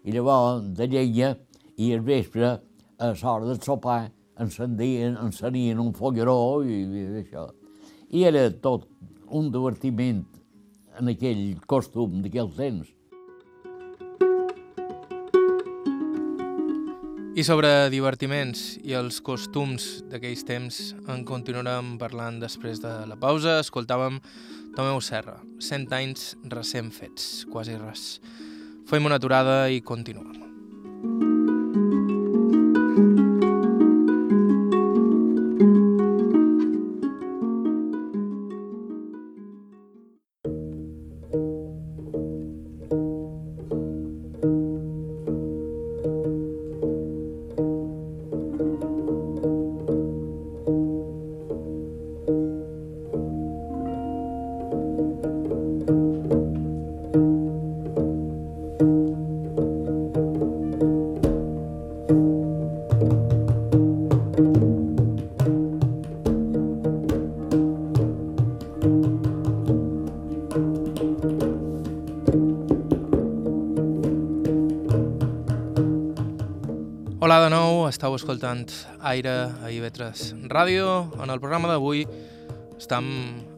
i 0.04 0.14
llavors 0.14 0.68
de 0.78 0.88
llenya 0.88 1.34
i 1.78 1.94
al 1.94 2.06
vespre, 2.06 2.54
a 3.00 3.14
l'hora 3.14 3.50
de 3.50 3.58
sopar, 3.64 4.04
encendien, 4.40 5.18
encenien 5.18 5.80
un 5.82 5.94
fogueró 5.98 6.62
i, 6.64 6.84
i 6.86 7.08
això. 7.24 7.48
I 8.14 8.28
era 8.30 8.46
tot 8.64 8.86
un 9.34 9.50
divertiment 9.52 10.22
en 11.00 11.12
aquell 11.12 11.58
costum 11.70 12.22
d'aquell 12.24 12.54
temps. 12.56 12.97
I 17.38 17.44
sobre 17.46 17.70
divertiments 17.94 18.80
i 18.82 18.96
els 18.98 19.20
costums 19.22 19.84
d'aquells 20.10 20.42
temps 20.48 20.80
en 21.06 21.22
continuarem 21.22 21.92
parlant 22.02 22.40
després 22.42 22.82
de 22.82 22.94
la 23.06 23.18
pausa. 23.22 23.60
Escoltàvem 23.62 24.18
Tomeu 24.74 24.98
Serra, 25.06 25.38
100 25.62 25.94
anys 26.00 26.26
recent 26.50 26.90
fets, 26.98 27.46
quasi 27.54 27.78
res. 27.78 28.10
Fem 28.90 29.06
una 29.06 29.22
aturada 29.22 29.68
i 29.70 29.86
continuem. 29.86 30.47
Escoltant 78.18 78.72
Aire 79.06 79.34
a 79.62 79.70
IB3 79.70 80.48
Ràdio. 80.50 80.88
En 81.22 81.30
el 81.30 81.40
programa 81.42 81.70
d'avui 81.70 82.02
estem 82.78 83.08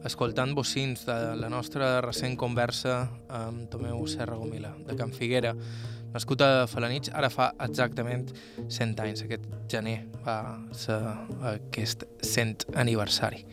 escoltant 0.08 0.52
bocins 0.56 1.06
de 1.08 1.16
la 1.40 1.50
nostra 1.52 2.00
recent 2.04 2.36
conversa 2.40 3.02
amb 3.32 3.70
Tomeu 3.72 4.04
Serra 4.08 4.38
Gomila, 4.40 4.74
de 4.88 4.96
Can 5.00 5.12
Figuera, 5.16 5.54
nascut 6.14 6.44
a 6.44 6.68
Falanits, 6.72 7.12
ara 7.16 7.30
fa 7.32 7.52
exactament 7.64 8.32
100 8.68 9.04
anys. 9.04 9.24
Aquest 9.28 9.46
gener 9.72 9.98
va 10.26 10.40
ser 10.76 11.00
aquest 11.54 12.08
100 12.24 12.70
aniversari. 12.80 13.46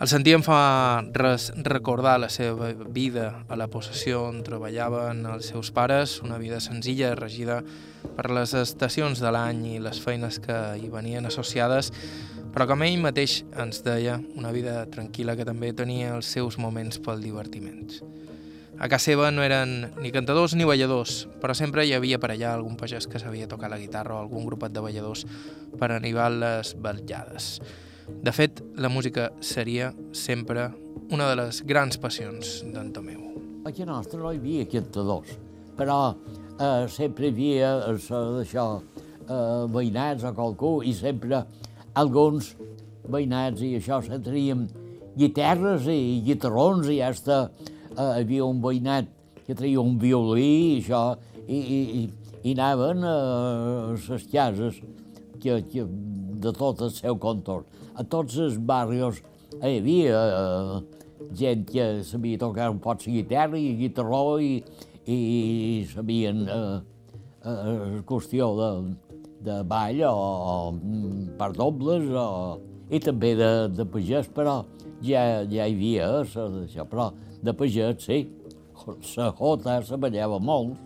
El 0.00 0.08
sentíem 0.08 0.40
fa 0.40 1.02
res 1.12 1.50
recordar 1.60 2.14
la 2.22 2.30
seva 2.32 2.70
vida 2.88 3.44
a 3.52 3.56
la 3.60 3.66
possessió 3.68 4.22
on 4.30 4.38
treballaven 4.40 5.26
els 5.28 5.50
seus 5.52 5.68
pares, 5.76 6.14
una 6.24 6.38
vida 6.40 6.56
senzilla, 6.64 7.10
regida 7.18 7.58
per 8.16 8.30
les 8.32 8.54
estacions 8.56 9.20
de 9.20 9.32
l'any 9.36 9.60
i 9.74 9.80
les 9.84 10.00
feines 10.00 10.38
que 10.40 10.56
hi 10.80 10.88
venien 10.88 11.28
associades, 11.28 11.90
però 12.54 12.64
com 12.70 12.86
ell 12.86 12.96
mateix 13.04 13.42
ens 13.60 13.82
deia, 13.84 14.14
una 14.40 14.54
vida 14.56 14.86
tranquil·la 14.88 15.34
que 15.36 15.44
també 15.44 15.74
tenia 15.76 16.14
els 16.14 16.32
seus 16.32 16.56
moments 16.56 16.96
pel 17.04 17.20
divertiment. 17.20 17.92
A 18.80 18.88
casa 18.88 19.10
seva 19.10 19.28
no 19.28 19.44
eren 19.44 19.90
ni 20.00 20.14
cantadors 20.16 20.56
ni 20.56 20.64
balladors, 20.64 21.26
però 21.44 21.52
sempre 21.52 21.84
hi 21.84 21.92
havia 21.92 22.16
per 22.16 22.32
allà 22.32 22.54
algun 22.54 22.80
pagès 22.80 23.04
que 23.04 23.20
sabia 23.20 23.52
tocar 23.52 23.68
la 23.68 23.82
guitarra 23.84 24.16
o 24.16 24.24
algun 24.24 24.48
grupet 24.48 24.72
de 24.72 24.80
balladors 24.80 25.28
per 25.76 25.92
animar 25.92 26.32
les 26.40 26.72
vetllades. 26.80 27.52
De 28.20 28.32
fet, 28.34 28.60
la 28.76 28.90
música 28.90 29.30
seria 29.40 29.92
sempre 30.12 30.68
una 31.10 31.28
de 31.30 31.36
les 31.38 31.62
grans 31.66 31.98
passions 31.98 32.60
d'en 32.74 32.90
Tomeu. 32.92 33.22
Aquí 33.66 33.86
nostre 33.86 34.20
no 34.20 34.32
hi 34.32 34.40
havia 34.40 34.66
cantadors, 34.70 35.36
però 35.78 35.98
eh, 36.10 36.86
sempre 36.90 37.28
hi 37.28 37.32
havia 37.32 37.70
això, 37.90 38.66
eh, 39.24 39.64
veïnats 39.74 40.26
o 40.26 40.34
qualcú, 40.36 40.72
i 40.82 40.94
sempre 40.94 41.44
alguns 41.94 42.54
veïnats 43.10 43.62
i 43.64 43.74
això 43.78 44.00
se 44.04 44.18
teníem 44.22 44.66
guitarres 45.18 45.88
i 45.90 46.20
guitarrons 46.26 46.88
i 46.90 47.00
hasta 47.02 47.42
eh, 47.48 48.12
havia 48.20 48.46
un 48.46 48.60
veïnat 48.62 49.10
que 49.46 49.56
traia 49.58 49.82
un 49.82 49.98
violí 49.98 50.76
i 50.76 50.78
això, 50.80 51.02
i, 51.46 51.58
i, 51.58 51.80
i, 52.44 52.52
anaven 52.54 53.02
a 53.04 53.16
les 53.96 54.26
cases 54.30 54.78
que, 55.42 55.62
que, 55.72 55.86
de 56.40 56.52
tot 56.56 56.80
el 56.86 56.94
seu 56.96 57.18
contorn 57.20 57.66
a 57.94 58.04
tots 58.04 58.38
els 58.44 58.56
barris 58.70 59.20
hi 59.58 59.76
havia 59.80 60.20
uh, 60.20 60.80
gent 61.36 61.66
que 61.68 61.90
sabia 62.06 62.40
tocar 62.40 62.70
un 62.72 62.80
pot 62.82 63.06
la 63.06 63.16
guitarra 63.18 63.58
i 63.58 63.74
guitarró 63.78 64.38
i, 64.40 64.62
i, 65.04 65.84
sabien 65.92 66.46
uh, 66.46 66.80
uh, 67.44 68.00
qüestió 68.08 68.50
de, 68.58 68.70
de 69.46 69.60
ball 69.68 70.02
o, 70.08 70.14
o 70.14 70.56
per 71.38 71.52
dobles 71.56 72.08
o, 72.14 72.26
i 72.90 72.98
també 72.98 73.34
de, 73.38 73.50
de 73.70 73.86
pagès, 73.86 74.28
però 74.34 74.60
ja, 75.04 75.44
ja 75.46 75.66
hi 75.66 75.76
havia 75.76 76.10
això, 76.24 76.86
però 76.90 77.10
de 77.42 77.54
pagès, 77.56 78.04
sí. 78.04 78.20
La 79.14 79.28
jota 79.36 79.76
se 79.84 79.96
ballava 80.00 80.40
molt 80.40 80.78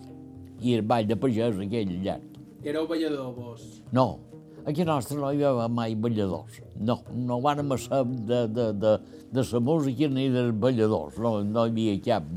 i 0.61 0.75
el 0.75 0.83
ball 0.87 1.07
de 1.07 1.17
pagès 1.19 1.57
aquell 1.63 1.95
llarg. 2.03 2.37
Éreu 2.65 2.87
ballador, 2.89 3.31
vos? 3.37 3.63
No, 3.93 4.19
Aquí 4.65 4.81
nostre 4.81 5.19
no 5.19 5.29
hi 5.29 5.43
havia 5.45 5.67
mai 5.69 5.93
balladors. 5.93 6.57
No, 6.81 6.97
no 7.13 7.37
vàrem 7.43 7.69
saber 7.77 8.17
de, 8.25 8.39
de, 8.49 8.65
de, 8.81 8.93
de 9.37 9.43
la 9.51 9.59
música 9.61 10.09
ni 10.09 10.25
dels 10.33 10.55
balladors. 10.57 11.19
No, 11.21 11.37
no 11.45 11.65
hi 11.67 11.73
havia 11.73 11.99
cap 12.07 12.29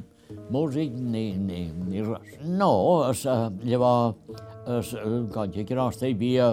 músic 0.52 0.92
ni, 0.92 1.32
ni, 1.40 1.60
ni 1.88 2.02
res. 2.04 2.34
No, 2.44 2.70
sa, 3.16 3.36
llavors, 3.64 4.92
a, 4.92 5.12
quan 5.32 5.48
aquí 5.48 5.64
a 5.72 5.78
nostre 5.78 6.10
hi 6.10 6.16
havia, 6.18 6.48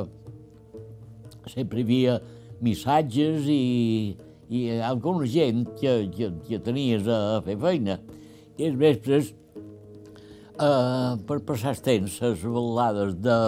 sempre 1.52 1.82
hi 1.82 1.86
havia 1.88 2.20
missatges 2.64 3.50
i, 3.52 4.16
i 4.48 4.62
alguna 4.80 5.28
gent 5.28 5.66
que, 5.82 5.98
que, 6.16 6.32
que 6.48 6.62
tenies 6.64 7.10
a 7.12 7.42
fer 7.44 7.58
feina. 7.60 8.00
I 8.56 8.70
els 8.70 8.80
vespres, 8.80 9.34
eh, 10.56 11.12
per 11.28 11.42
passar 11.44 11.76
els 11.76 11.84
temps, 11.84 12.22
les 12.24 12.48
balades 12.48 13.20
de, 13.20 13.40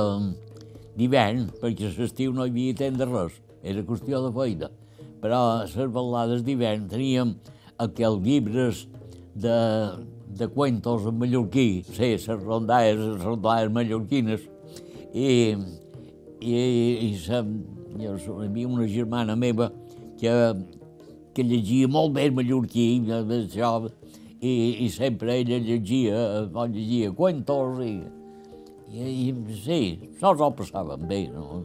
d'hivern, 0.97 1.47
perquè 1.62 1.91
l'estiu 1.97 2.33
no 2.33 2.45
hi 2.45 2.51
havia 2.51 2.75
temps 2.77 2.99
de 2.99 3.07
res, 3.07 3.39
era 3.63 3.86
qüestió 3.86 4.21
de 4.25 4.33
feina. 4.36 4.69
Però 5.21 5.39
a 5.53 5.63
les 5.65 5.91
balades 5.93 6.43
d'hivern 6.45 6.88
teníem 6.89 7.36
aquells 7.81 8.21
llibres 8.25 8.86
de, 9.38 9.57
de 10.38 10.47
cuentos 10.53 11.05
en 11.10 11.17
mallorquí, 11.21 11.83
sí, 11.89 12.13
les 12.17 12.27
rondalles, 12.43 13.01
les 13.01 13.25
rondalles 13.25 13.73
mallorquines, 13.73 14.47
i, 15.13 15.29
i, 16.41 16.57
i 17.07 17.12
sa, 17.21 17.43
jo, 17.97 18.17
hi 18.17 18.49
havia 18.49 18.67
una 18.69 18.88
germana 18.89 19.38
meva 19.38 19.71
que, 20.19 20.33
que 21.33 21.45
llegia 21.45 21.89
molt 21.89 22.17
bé 22.17 22.29
mallorquí, 22.33 22.89
i, 24.38 24.53
i 24.86 24.89
sempre 24.93 25.39
ella 25.39 25.57
llegia, 25.57 26.45
llegia 26.69 27.12
cuentos 27.12 27.81
i, 27.81 27.95
i, 28.91 29.32
i 29.32 29.58
sí, 29.63 29.80
nosaltres 30.21 30.45
ho 30.45 30.54
passàvem 30.62 31.08
bé, 31.10 31.21
no? 31.34 31.63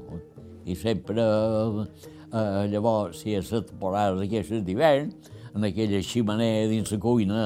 I 0.67 0.77
sempre, 0.79 1.23
eh, 1.23 2.65
llavors, 2.73 3.23
si 3.23 3.37
és 3.39 3.51
la 3.55 3.63
temporada 3.67 4.19
d'aquestes 4.19 4.65
d'hivern, 4.67 5.13
en 5.53 5.69
aquella 5.69 6.01
ximenea 6.03 6.69
dins 6.71 6.93
la 6.93 6.99
cuina 7.03 7.45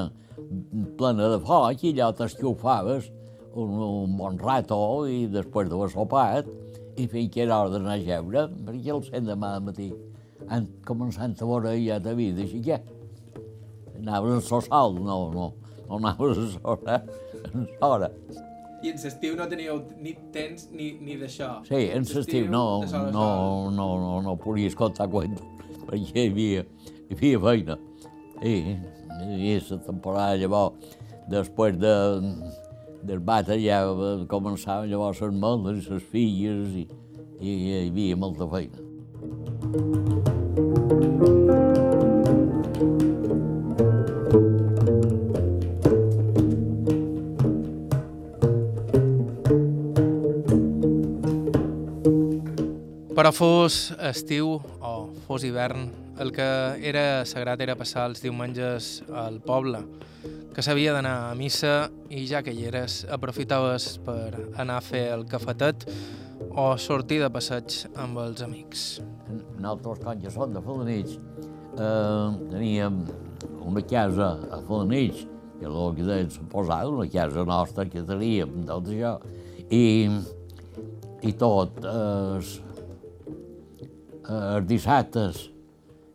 plena 0.99 1.31
de 1.33 1.41
foc, 1.43 1.83
i 1.83 1.93
allò 1.95 2.13
t'esciofaves 2.15 3.11
un, 3.57 3.73
un 3.83 4.17
bon 4.19 4.39
rato 4.39 4.79
i 5.11 5.25
després 5.33 5.71
de 5.73 5.89
sopat, 5.93 6.49
i 6.97 7.07
fins 7.13 7.33
que 7.33 7.43
era 7.45 7.61
hora 7.61 7.75
d'anar 7.75 7.97
a 7.97 8.05
jeure, 8.05 8.47
perquè 8.65 8.93
el 8.95 9.03
cent 9.05 9.29
demà 9.29 9.57
al 9.57 9.65
matí 9.69 9.91
han 10.49 10.69
començat 10.87 11.43
a 11.43 11.49
veure 11.49 11.75
ja 11.83 11.99
de 12.01 12.15
vida, 12.17 12.45
així 12.45 12.63
que 12.65 12.81
anaves 13.99 14.39
a 14.39 14.49
sosal, 14.49 14.97
no, 15.01 15.21
no, 15.35 15.53
no 15.89 16.01
anaves 16.01 16.45
a 16.45 16.51
sola, 16.57 17.01
a 17.03 17.67
sola. 17.81 18.13
I 18.87 18.93
en 18.93 19.01
l'estiu 19.03 19.35
no 19.35 19.47
teníeu 19.51 19.81
ni 19.99 20.13
temps 20.35 20.69
ni, 20.71 20.93
ni 21.03 21.17
d'això? 21.19 21.49
Sí, 21.67 21.89
en 21.91 22.05
l'estiu 22.07 22.47
no, 22.53 22.85
no, 22.87 23.01
no, 23.75 23.87
no, 23.99 24.13
no 24.23 24.35
podies 24.39 24.77
contar 24.79 25.09
cuentos, 25.11 25.43
perquè 25.89 26.23
hi 26.23 26.29
havia, 26.31 26.63
hi 27.09 27.17
havia 27.17 27.41
feina. 27.43 27.77
I, 28.47 28.55
i 29.35 29.57
la 29.71 29.81
temporada 29.89 30.39
llavors, 30.39 30.95
després 31.33 31.81
de, 31.83 31.95
del 33.11 33.25
batre 33.27 33.59
ja 33.59 33.83
començaven 34.31 34.93
llavors 34.93 35.25
les 35.25 35.35
meles, 35.43 35.91
les 35.91 36.07
filles, 36.15 36.79
i, 36.85 36.87
i 37.41 37.59
hi 37.59 37.77
havia 37.81 38.23
molta 38.23 38.47
feina. 38.55 38.79
Però 53.17 53.31
fos 53.33 53.95
estiu 54.05 54.59
o 54.85 54.91
fos 55.25 55.45
hivern, 55.49 55.87
el 56.21 56.35
que 56.37 56.45
era 56.85 57.25
sagrat 57.25 57.63
era 57.65 57.73
passar 57.73 58.03
els 58.11 58.21
diumenges 58.21 58.99
al 59.09 59.39
poble, 59.41 59.81
que 60.53 60.61
s'havia 60.61 60.93
d'anar 60.93 61.15
a 61.31 61.39
missa 61.39 61.89
i 62.13 62.27
ja 62.29 62.43
que 62.45 62.53
hi 62.53 62.67
eres 62.69 62.99
aprofitaves 63.09 63.87
per 64.05 64.35
anar 64.61 64.77
a 64.77 64.85
fer 64.85 65.07
el 65.15 65.25
cafetet 65.31 65.87
o 66.51 66.67
sortir 66.77 67.23
de 67.23 67.31
passeig 67.33 67.79
amb 68.05 68.21
els 68.21 68.45
amics. 68.45 68.85
Nosaltres, 69.57 70.05
quan 70.05 70.21
ja 70.21 70.35
som 70.37 70.53
de 70.53 70.65
Falanits, 70.69 71.17
eh, 71.17 72.29
teníem 72.53 73.01
una 73.65 73.87
casa 73.95 74.29
a 74.53 74.61
Falanits, 74.69 75.25
que 75.57 75.65
és 75.65 75.73
el 75.73 75.97
que 75.97 76.05
deien 76.13 76.53
posada, 76.53 76.93
una 76.93 77.09
casa 77.09 77.49
nostra 77.49 77.89
que 77.89 78.05
teníem, 78.05 78.61
tot 78.69 78.93
això, 78.93 79.17
i, 79.73 79.85
i 81.25 81.33
tot 81.41 81.81
eh, 81.81 82.66
els 84.29 84.67
dissabtes, 84.67 85.43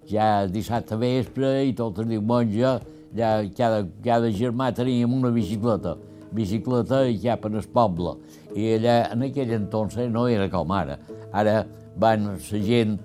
ja 0.10 0.45
dissabte 0.47 0.97
vespre 1.00 1.52
i 1.67 1.76
tot 1.78 2.00
el 2.02 2.10
diumenge, 2.12 2.80
ja 3.15 3.30
cada, 3.58 3.84
cada 4.04 4.32
germà 4.36 4.71
teníem 4.76 5.13
una 5.13 5.32
bicicleta, 5.32 5.95
bicicleta 6.32 7.04
i 7.08 7.19
cap 7.24 7.45
en 7.47 7.60
el 7.60 7.67
poble. 7.74 8.15
I 8.56 8.76
allà, 8.78 8.97
en 9.13 9.28
aquell 9.28 9.56
entonces, 9.56 10.12
no 10.12 10.28
era 10.28 10.50
com 10.52 10.71
ara. 10.76 10.97
Ara 11.32 11.62
van 12.00 12.34
la 12.34 12.62
gent 12.65 12.97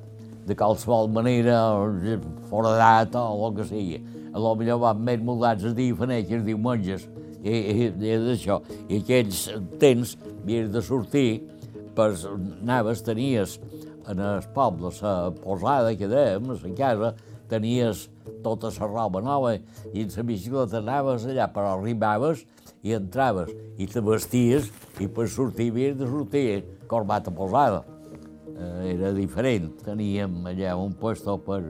de 0.47 0.55
qualsevol 0.55 1.11
manera, 1.11 1.59
fora 2.51 2.77
data 2.79 3.23
o 3.23 3.49
el 3.49 3.57
que 3.57 3.67
sigui. 3.67 4.01
A 4.33 4.39
lo 4.43 4.55
millor 4.59 4.83
van 4.83 5.01
més 5.03 5.23
mudats 5.23 5.65
els 5.65 5.75
dies 5.75 5.99
els 5.99 6.45
diumenges, 6.45 7.09
i, 7.43 7.51
i, 7.51 7.87
i 7.91 8.17
d'això. 8.27 8.61
I 8.89 9.01
aquells 9.01 9.47
temps 9.81 10.17
havies 10.43 10.71
de 10.71 10.83
sortir, 10.83 11.29
per 11.97 12.13
anaves, 12.29 13.01
tenies 13.03 13.57
en 14.11 14.21
el 14.23 14.47
poble, 14.55 14.93
la 15.03 15.31
posada 15.43 15.95
que 15.99 16.09
dèiem, 16.11 16.53
la 16.53 16.75
casa, 16.79 17.15
tenies 17.51 18.07
tota 18.43 18.71
la 18.75 18.87
roba 18.87 19.23
nova 19.23 19.55
i 19.57 20.03
en 20.03 20.13
la 20.17 20.23
bicicleta 20.27 20.81
anaves 20.83 21.27
allà, 21.27 21.49
però 21.53 21.77
arribaves 21.77 22.45
i 22.83 22.95
entraves 22.95 23.53
i 23.79 23.87
te 23.87 24.03
vesties 24.03 24.71
i 25.03 25.09
per 25.09 25.29
sortir 25.31 25.71
havies 25.71 25.99
de 25.99 26.09
sortir 26.11 26.65
corbata 26.87 27.31
posada. 27.31 27.85
eh, 28.57 28.95
era 28.95 29.13
diferent. 29.13 29.71
Teníem 29.85 30.47
allà 30.49 30.77
un 30.77 30.95
puesto 30.97 31.37
per, 31.39 31.61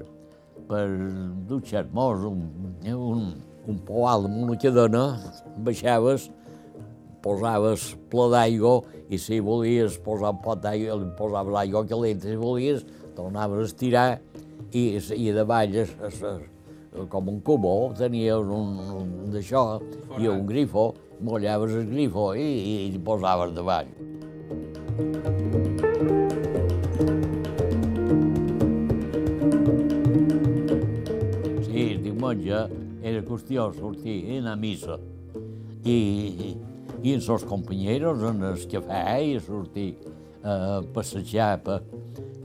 per 0.68 0.86
dutxar-nos, 1.48 2.24
un, 2.28 2.42
un, 2.94 3.24
un 3.66 3.78
poal 3.86 4.28
amb 4.28 4.42
una 4.46 4.58
cadena, 4.60 5.06
baixaves, 5.66 6.28
posaves 7.24 7.92
ple 8.12 8.28
d'aigua 8.34 8.76
i 9.08 9.18
si 9.18 9.38
volies 9.40 9.98
posar 10.02 10.32
d'aigua, 10.62 10.96
li 10.98 11.10
posaves 11.18 11.52
l'aigua 11.54 11.84
calenta, 11.86 12.28
si 12.28 12.36
volies, 12.36 12.84
tornaves 13.16 13.62
a 13.62 13.66
estirar 13.70 14.08
i, 14.72 14.98
i 14.98 15.32
davall 15.32 15.74
es, 15.74 15.92
es, 16.08 16.22
es, 16.22 16.42
com 17.08 17.28
un 17.28 17.40
cubo 17.40 17.92
tenies 17.96 18.50
un, 18.58 18.78
un 19.00 19.30
d'això 19.32 19.78
i 20.18 20.28
un 20.28 20.46
grifo, 20.48 20.92
mollaves 21.20 21.76
el 21.76 21.88
grifo 21.90 22.32
i, 22.34 22.42
i, 22.42 22.74
i 22.94 22.98
posaves 22.98 23.54
davall. 23.56 23.92
Sí, 31.66 31.84
diumenge 32.02 32.64
era 33.06 33.22
qüestió 33.22 33.70
sortir 33.76 34.16
i 34.24 34.40
anar 34.40 34.56
a 34.56 34.60
missa. 34.60 34.98
I, 35.86 35.96
i, 37.02 37.10
i 37.10 37.14
els 37.16 37.26
seus 37.26 37.44
companyeros 37.48 38.22
en 38.30 38.42
el 38.50 38.62
cafè 38.70 39.04
i 39.24 39.36
sortir 39.40 39.90
a 40.46 40.80
passejar 40.94 41.56
per, 41.64 41.80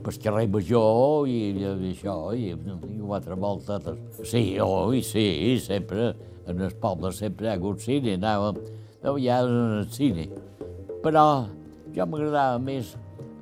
pel 0.02 0.18
carrer 0.22 0.48
Major 0.50 1.28
i, 1.30 1.38
i 1.54 1.66
això, 1.92 2.16
i, 2.34 2.50
i 2.52 3.00
quatre 3.00 3.38
voltes. 3.38 3.92
Sí, 4.26 4.58
oi, 4.62 5.02
sí, 5.06 5.58
sempre, 5.62 6.12
en 6.48 6.60
el 6.60 6.74
poble 6.82 7.12
sempre 7.14 7.46
hi 7.46 7.52
ha 7.52 7.58
hagut 7.58 7.84
cine, 7.84 8.16
anàvem 8.18 8.58
a 9.02 9.14
vegades 9.14 9.78
al 9.78 9.88
cine. 9.94 10.28
Però 11.02 11.24
jo 11.94 12.06
m'agradava 12.08 12.58
més 12.62 12.96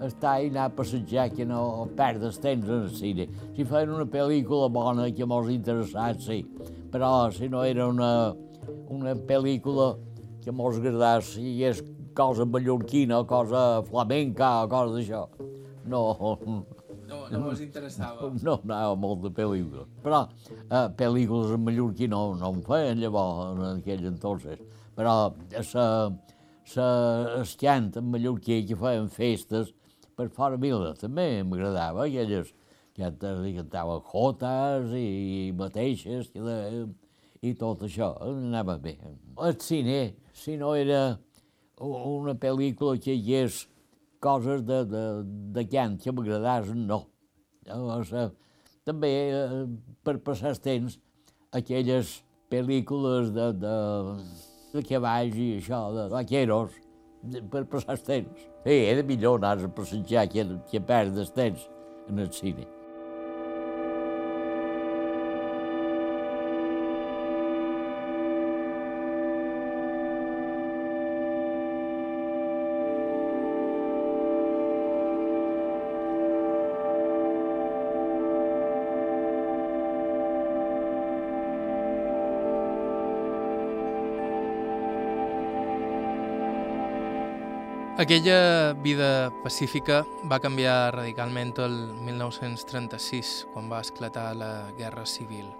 estar 0.04 0.38
i 0.40 0.48
anar 0.48 0.68
a 0.68 0.74
passejar 0.74 1.28
que 1.34 1.44
no 1.44 1.88
perdre 1.96 2.30
temps 2.40 2.68
en 2.68 2.84
el 2.86 2.92
cine. 2.96 3.28
Si 3.56 3.66
feien 3.68 3.92
una 3.96 4.08
pel·lícula 4.08 4.70
bona 4.72 5.08
que 5.16 5.28
mos 5.28 5.50
interessat, 5.52 6.20
sí, 6.24 6.42
però 6.92 7.30
si 7.32 7.48
no 7.52 7.64
era 7.64 7.88
una, 7.88 8.34
una 8.88 9.14
pel·lícula 9.28 9.92
que 10.44 10.52
mos 10.52 10.78
agradés, 10.80 11.34
si 11.34 11.62
és 11.66 11.82
cosa 12.16 12.46
mallorquina, 12.46 13.22
cosa 13.28 13.82
flamenca, 13.88 14.66
cosa 14.70 14.96
d'això, 14.98 15.24
no, 15.86 16.02
No, 17.10 17.24
no 17.28 17.48
us 17.50 17.58
interessava. 17.60 18.28
no 18.42 18.52
anava 18.62 18.94
molt 18.94 19.24
de 19.24 19.30
pel·lícules. 19.34 19.88
Però 20.04 20.20
eh, 20.46 20.86
pel·lícules 20.94 21.56
en 21.56 21.64
mallorquí 21.66 22.06
no, 22.06 22.36
no 22.38 22.52
en 22.54 22.62
feien 22.62 23.00
llavors, 23.02 23.58
en 23.58 23.80
aquell 23.80 24.04
entonces. 24.06 24.60
Però 24.94 25.14
sa, 25.66 25.84
sa, 26.62 26.86
el 27.40 27.50
cant 27.58 27.90
en 27.98 28.12
mallorquí 28.12 28.60
que 28.68 28.78
feien 28.78 29.10
festes 29.10 29.74
per 30.14 30.28
fora 30.30 30.58
vila 30.60 30.94
també 31.00 31.42
m'agradava, 31.42 32.06
aquelles 32.06 32.54
que 32.94 33.10
cantaven 33.56 34.02
jotes 34.12 34.94
i 34.94 35.50
mateixes 35.56 36.30
i, 36.34 36.42
de, 36.44 36.56
i 37.42 37.54
tot 37.56 37.84
això, 37.86 38.12
anava 38.24 38.76
bé. 38.78 38.96
El 39.40 39.56
cine, 39.64 40.00
si 40.36 40.56
no 40.60 40.74
era 40.76 41.18
una 41.80 42.34
pel·lícula 42.36 43.00
que 43.00 43.14
hi 43.16 43.36
és 43.40 43.62
coses 44.20 44.64
de, 44.68 44.82
de, 44.84 45.04
de 45.56 45.64
cant 45.72 45.96
que 46.02 46.12
m'agradaven, 46.12 46.84
no. 46.90 47.06
Llavors, 47.66 48.12
eh, 48.12 48.28
també 48.84 49.12
eh, 49.32 49.62
per 50.04 50.18
passar 50.24 50.52
temps, 50.60 50.98
aquelles 51.56 52.18
pel·lícules 52.52 53.32
de, 53.32 53.48
de, 53.62 53.76
de 54.74 54.84
cavalls 54.88 55.38
i 55.40 55.48
això, 55.60 55.80
de 55.96 56.08
vaqueros, 56.12 56.76
per 57.52 57.64
passar 57.72 57.96
temps. 58.04 58.48
Sí, 58.64 58.76
era 58.92 59.04
millor 59.06 59.40
anar 59.40 59.56
a 59.64 59.72
passejar 59.72 60.26
que, 60.28 60.44
que 60.68 60.84
perdre 60.84 61.24
el 61.24 61.32
temps 61.36 61.64
en 62.08 62.20
el 62.20 62.30
cine. 62.36 62.68
Aquella 88.00 88.72
vida 88.80 89.28
pacífica 89.44 90.06
va 90.24 90.38
canviar 90.40 90.94
radicalment 90.94 91.50
el 91.60 91.74
1936, 92.06 93.32
quan 93.52 93.66
va 93.68 93.82
esclatar 93.84 94.30
la 94.40 94.70
Guerra 94.78 95.04
Civil, 95.04 95.50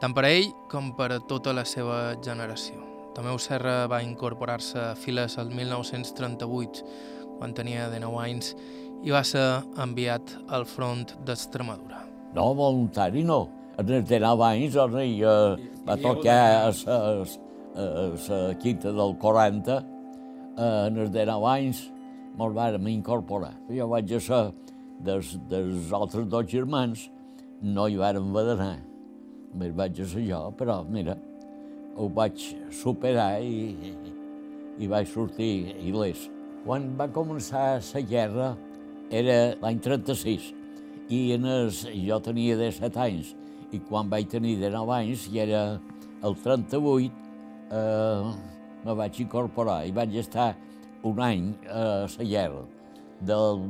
tant 0.00 0.14
per 0.16 0.24
a 0.24 0.30
ell 0.32 0.48
com 0.72 0.88
per 0.96 1.10
a 1.12 1.18
tota 1.20 1.52
la 1.52 1.66
seva 1.68 2.14
generació. 2.24 2.80
Tomeu 3.12 3.36
Serra 3.36 3.84
va 3.92 4.00
incorporar-se 4.00 4.80
a 4.80 4.96
files 4.96 5.36
el 5.36 5.52
1938, 5.52 6.88
quan 7.36 7.52
tenia 7.52 7.90
19 7.92 8.24
anys, 8.24 8.56
i 9.04 9.12
va 9.12 9.20
ser 9.20 9.44
enviat 9.84 10.32
al 10.48 10.64
front 10.64 11.12
d'Extremadura. 11.28 12.06
No, 12.40 12.54
voluntari 12.56 13.20
no. 13.20 13.42
En 13.76 13.98
els 14.00 14.08
19 14.08 14.48
anys 14.48 14.80
doncs, 14.80 15.04
ja 15.20 15.38
va 15.84 16.00
tocar 16.00 16.42
a 16.64 16.72
la, 16.72 18.52
quinta 18.64 18.96
del 18.96 19.18
40, 19.20 19.76
eh, 19.76 19.99
en 20.56 20.98
els 20.98 21.10
19 21.14 21.48
anys 21.50 21.86
me'ls 22.38 22.54
vàrem 22.56 22.86
incorporar. 22.90 23.54
Jo 23.70 23.88
vaig 23.90 24.12
a 24.16 24.20
ser 24.20 24.44
dels, 25.04 25.34
dels 25.50 25.92
altres 25.96 26.28
dos 26.30 26.46
germans, 26.50 27.08
no 27.62 27.88
hi 27.88 27.98
vàrem 28.00 28.30
haver. 28.36 28.76
Més 29.60 29.74
vaig 29.76 30.00
a 30.00 30.06
ser 30.06 30.24
jo, 30.28 30.40
però 30.58 30.80
mira, 30.86 31.16
ho 31.96 32.08
vaig 32.14 32.38
superar 32.72 33.40
i, 33.42 33.74
i, 34.78 34.86
vaig 34.88 35.08
sortir 35.10 35.74
il·lès. 35.82 36.28
Quan 36.64 36.90
va 36.96 37.08
començar 37.12 37.80
la 37.80 38.02
guerra 38.06 38.54
era 39.10 39.56
l'any 39.60 39.80
36 39.82 40.52
i 41.10 41.20
en 41.34 41.46
els, 41.50 41.82
jo 41.90 42.20
tenia 42.22 42.56
17 42.60 43.00
anys 43.02 43.34
i 43.74 43.80
quan 43.88 44.10
vaig 44.10 44.28
tenir 44.30 44.56
19 44.58 44.94
anys, 44.94 45.26
i 45.30 45.42
era 45.42 45.62
el 46.26 46.36
38, 46.44 47.10
eh, 47.70 48.32
me 48.84 48.96
vaig 48.96 49.20
incorporar 49.22 49.84
i 49.86 49.94
vaig 49.94 50.16
estar 50.20 50.54
un 51.02 51.20
any 51.20 51.54
a 51.68 52.06
guerra, 52.18 52.64
del, 53.20 53.64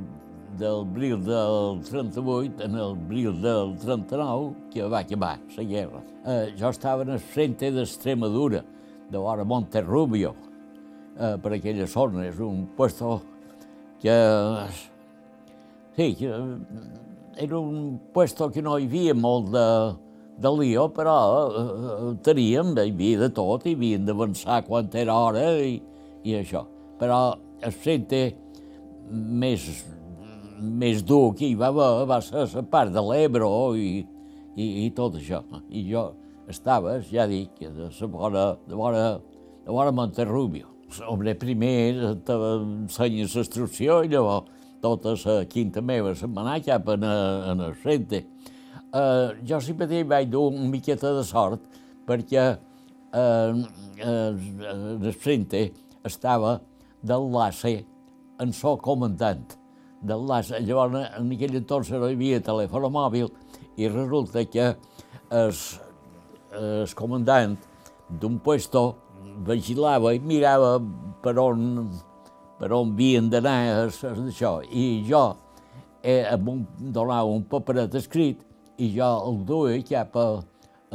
del 0.58 0.84
bril 0.84 1.24
del 1.24 1.80
38 1.86 2.64
en 2.64 2.74
el 2.74 2.94
bril 2.96 3.40
del 3.42 3.76
39, 3.78 4.54
que 4.72 4.82
va 4.82 5.00
acabar 5.00 5.38
la 5.56 5.64
guerra. 5.64 6.02
Eh, 6.26 6.54
jo 6.58 6.70
estava 6.70 7.02
en 7.02 7.10
el 7.10 7.18
frente 7.18 7.70
d'Extremadura, 7.70 8.64
de 9.10 9.18
vora 9.18 9.44
Monterrubio, 9.44 10.34
eh, 11.18 11.36
per 11.42 11.54
aquella 11.54 11.86
zona. 11.86 12.26
És 12.26 12.38
un 12.38 12.66
puesto 12.76 13.20
que... 14.00 14.14
Sí, 15.96 16.14
que 16.14 16.30
era 17.36 17.58
un 17.58 18.00
puesto 18.12 18.50
que 18.50 18.62
no 18.62 18.78
hi 18.78 18.86
havia 18.86 19.14
molt 19.14 19.50
de, 19.52 19.66
de 20.40 20.52
lío, 20.56 20.88
però 20.96 21.16
eh, 21.46 22.10
teníem, 22.24 22.72
hi 22.78 22.90
havia 22.90 23.22
de 23.24 23.30
tot, 23.36 23.66
hi 23.66 23.74
havien 23.76 24.06
d'avançar 24.08 24.62
quan 24.66 24.88
era 24.96 25.16
hora 25.16 25.46
i, 25.60 25.76
i 26.24 26.36
això. 26.38 26.64
Però 27.00 27.20
el 27.64 27.74
frente 27.76 28.22
més, 29.10 29.66
més 30.60 31.04
dur 31.04 31.34
que 31.36 31.48
hi 31.48 31.58
va 31.58 31.70
haver 31.72 32.08
va 32.08 32.20
ser 32.24 32.46
la 32.54 32.64
part 32.72 32.92
de 32.94 33.04
l'Ebro 33.04 33.50
i, 33.76 34.00
i, 34.56 34.70
i 34.86 34.90
tot 34.96 35.18
això. 35.20 35.42
I 35.68 35.84
jo 35.90 36.10
estava, 36.50 36.98
ja 37.10 37.28
dic, 37.30 37.60
de 37.60 37.90
la 37.90 38.10
vora, 38.10 38.46
de 38.66 38.78
vora, 38.78 39.04
de 39.66 39.76
vora 39.76 39.92
Monterrubio. 39.92 40.72
Hombre, 41.06 41.36
primer 41.38 42.16
t'ensenya 42.26 43.28
l'instrucció 43.28 44.00
i 44.02 44.10
llavors 44.10 44.48
tota 44.80 45.12
la 45.12 45.44
quinta 45.44 45.82
meva 45.84 46.14
se'n 46.16 46.32
va 46.34 46.42
anar 46.42 46.56
cap 46.64 46.88
en, 46.94 47.04
en 47.04 47.62
el 47.66 47.76
frente. 47.78 48.24
Uh, 48.90 49.36
jo 49.46 49.60
sí 49.62 49.70
mateix 49.78 50.02
vaig 50.10 50.30
dur 50.32 50.48
una 50.50 50.66
miqueta 50.66 51.12
de 51.14 51.22
sort 51.22 51.62
perquè 52.08 52.42
uh, 53.14 53.52
uh, 53.54 54.32
el 54.74 55.12
frente 55.14 55.60
estava 56.02 56.56
del 57.06 57.28
LACE 57.30 57.76
en 58.42 58.52
so 58.56 58.74
comandant 58.82 59.54
del 60.02 60.26
LACE. 60.26 60.58
Llavors, 60.66 61.06
en 61.20 61.30
aquell 61.36 61.54
entonces 61.60 61.94
no 61.94 62.08
hi 62.10 62.18
havia 62.18 62.42
telèfon 62.42 62.88
mòbil 62.90 63.30
i 63.78 63.86
resulta 63.88 64.42
que 64.50 64.66
el, 65.38 65.54
el 66.58 66.94
comandant 66.98 67.54
d'un 68.10 68.40
puesto 68.42 68.84
vigilava 69.46 70.16
i 70.16 70.18
mirava 70.18 70.78
per 71.22 71.36
on, 71.38 71.90
per 72.58 72.72
on 72.74 72.94
havien 72.96 73.30
d'anar 73.30 73.86
això. 73.86 74.56
I 74.66 75.04
jo 75.06 75.24
eh, 76.02 76.24
em 76.26 76.64
donava 76.90 77.30
un 77.30 77.46
paperet 77.46 77.94
escrit 77.94 78.49
i 78.80 78.88
jo 78.94 79.10
el 79.28 79.42
duia 79.44 79.82
cap 79.84 80.16
a, 80.16 80.26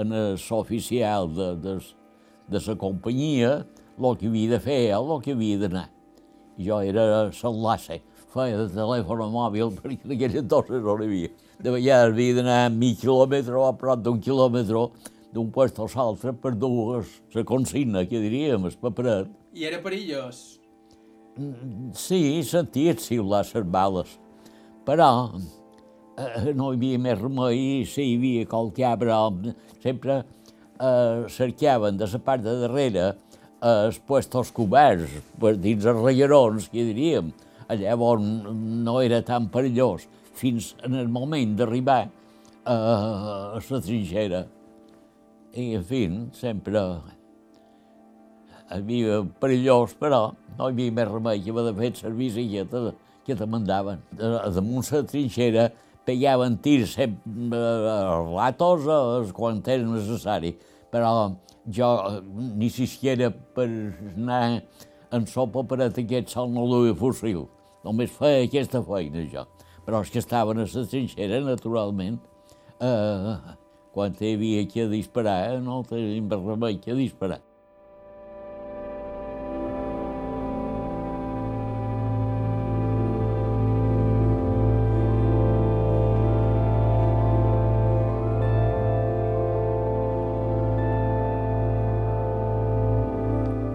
en 0.01 0.13
l'oficial 0.41 1.29
de, 1.35 1.49
de, 1.61 1.75
de 2.49 2.61
la 2.67 2.75
companyia, 2.81 3.51
el 3.95 4.17
que 4.19 4.27
havia 4.27 4.55
de 4.55 4.59
fer, 4.59 4.81
el 4.97 5.13
que 5.23 5.35
havia 5.37 5.61
d'anar. 5.61 5.87
Jo 6.57 6.81
era 6.81 7.25
l'enlace. 7.29 8.01
feia 8.35 8.57
de 8.59 8.67
telèfon 8.67 9.21
mòbil, 9.31 9.71
perquè 9.79 10.03
en 10.03 10.15
aquella 10.17 10.41
entonces 10.41 10.81
no 10.83 10.97
n'hi 10.99 11.05
havia. 11.07 11.29
De 11.61 11.71
vegades 11.71 12.13
havia 12.13 12.35
d'anar 12.39 12.61
mig 12.73 12.97
quilòmetre 12.99 13.55
o 13.55 13.67
a 13.69 13.73
prop 13.79 14.01
d'un 14.03 14.19
quilòmetre 14.19 14.81
d'un 15.35 15.51
puesto 15.51 15.85
a 15.85 15.89
l'altre 15.95 16.33
per 16.33 16.51
dur 16.55 17.05
la 17.35 17.43
consigna, 17.43 18.05
que 18.07 18.19
diríem, 18.19 18.65
el 18.65 18.75
paperet. 18.81 19.31
I 19.55 19.67
era 19.69 19.79
perillós? 19.83 20.59
Sí, 21.95 22.43
sentia 22.47 22.95
xiular 22.95 23.43
les 23.43 23.67
bales, 23.67 24.11
però 24.87 25.35
eh, 26.17 26.53
no 26.55 26.71
hi 26.71 26.79
havia 26.79 27.01
més 27.01 27.21
remei, 27.21 27.83
sí, 27.89 28.09
hi 28.11 28.17
havia 28.19 28.49
qualque 28.49 28.85
arbre, 28.87 29.53
sempre 29.83 30.21
eh, 30.79 31.25
cercaven 31.29 31.97
de 31.97 32.09
la 32.11 32.21
part 32.23 32.43
de 32.43 32.55
darrere 32.63 33.07
eh, 33.09 33.85
els 33.87 33.99
puestos 33.99 34.51
coberts, 34.55 35.11
per 35.39 35.55
dins 35.61 35.85
els 35.85 36.01
rellerons, 36.01 36.69
que 36.71 36.85
diríem, 36.91 37.33
on 37.67 38.29
no 38.85 38.99
era 39.01 39.21
tan 39.25 39.49
perillós, 39.49 40.07
fins 40.35 40.75
en 40.83 40.95
el 40.99 41.07
moment 41.07 41.55
d'arribar 41.57 42.03
eh, 42.05 42.71
a 42.71 43.59
la 43.59 43.81
trinxera. 43.81 44.45
I, 45.55 45.75
en 45.77 45.83
fi, 45.87 46.01
sempre 46.35 46.81
havia 48.69 49.21
perillós, 49.39 49.95
però 49.99 50.33
no 50.57 50.67
hi 50.67 50.73
havia 50.73 50.91
més 50.91 51.09
remei 51.11 51.41
que 51.41 51.53
haver 51.53 51.69
de 51.69 51.73
fer 51.79 51.91
servici 52.01 52.47
que 52.51 52.65
te, 52.67 52.81
que 53.25 53.35
te 53.39 53.47
mandaven. 53.47 54.01
Damunt 54.19 54.91
la 54.91 55.03
trinxera 55.07 55.69
pegaven 56.05 56.57
tirs 56.61 56.95
sempre 56.95 57.59
eh, 57.59 58.35
ratos 58.35 58.85
eh, 58.85 59.33
quan 59.33 59.61
era 59.65 59.83
necessari, 59.83 60.55
però 60.91 61.33
jo 61.65 61.89
ni 62.29 62.69
siquiera 62.69 63.31
per 63.31 63.67
anar 64.15 64.61
en 65.11 65.27
sopa 65.27 65.63
per 65.63 65.81
a 65.81 65.89
aquest 65.89 66.29
sol 66.33 66.51
no 66.51 66.67
duia 66.69 66.95
fusil. 66.97 67.45
Només 67.85 68.13
feia 68.13 68.45
aquesta 68.45 68.81
feina, 68.85 69.25
jo. 69.31 69.45
Però 69.85 70.01
els 70.01 70.09
que 70.09 70.21
estaven 70.21 70.61
a 70.61 70.65
la 70.65 70.85
trinxera, 70.89 71.41
naturalment, 71.45 72.17
eh, 72.81 73.35
quan 73.93 74.15
hi 74.19 74.33
havia 74.33 74.65
que 74.67 74.87
disparar, 74.89 75.59
no 75.61 75.83
tenim 75.87 76.29
remei 76.29 76.79
que 76.81 76.95
disparar. 76.97 77.41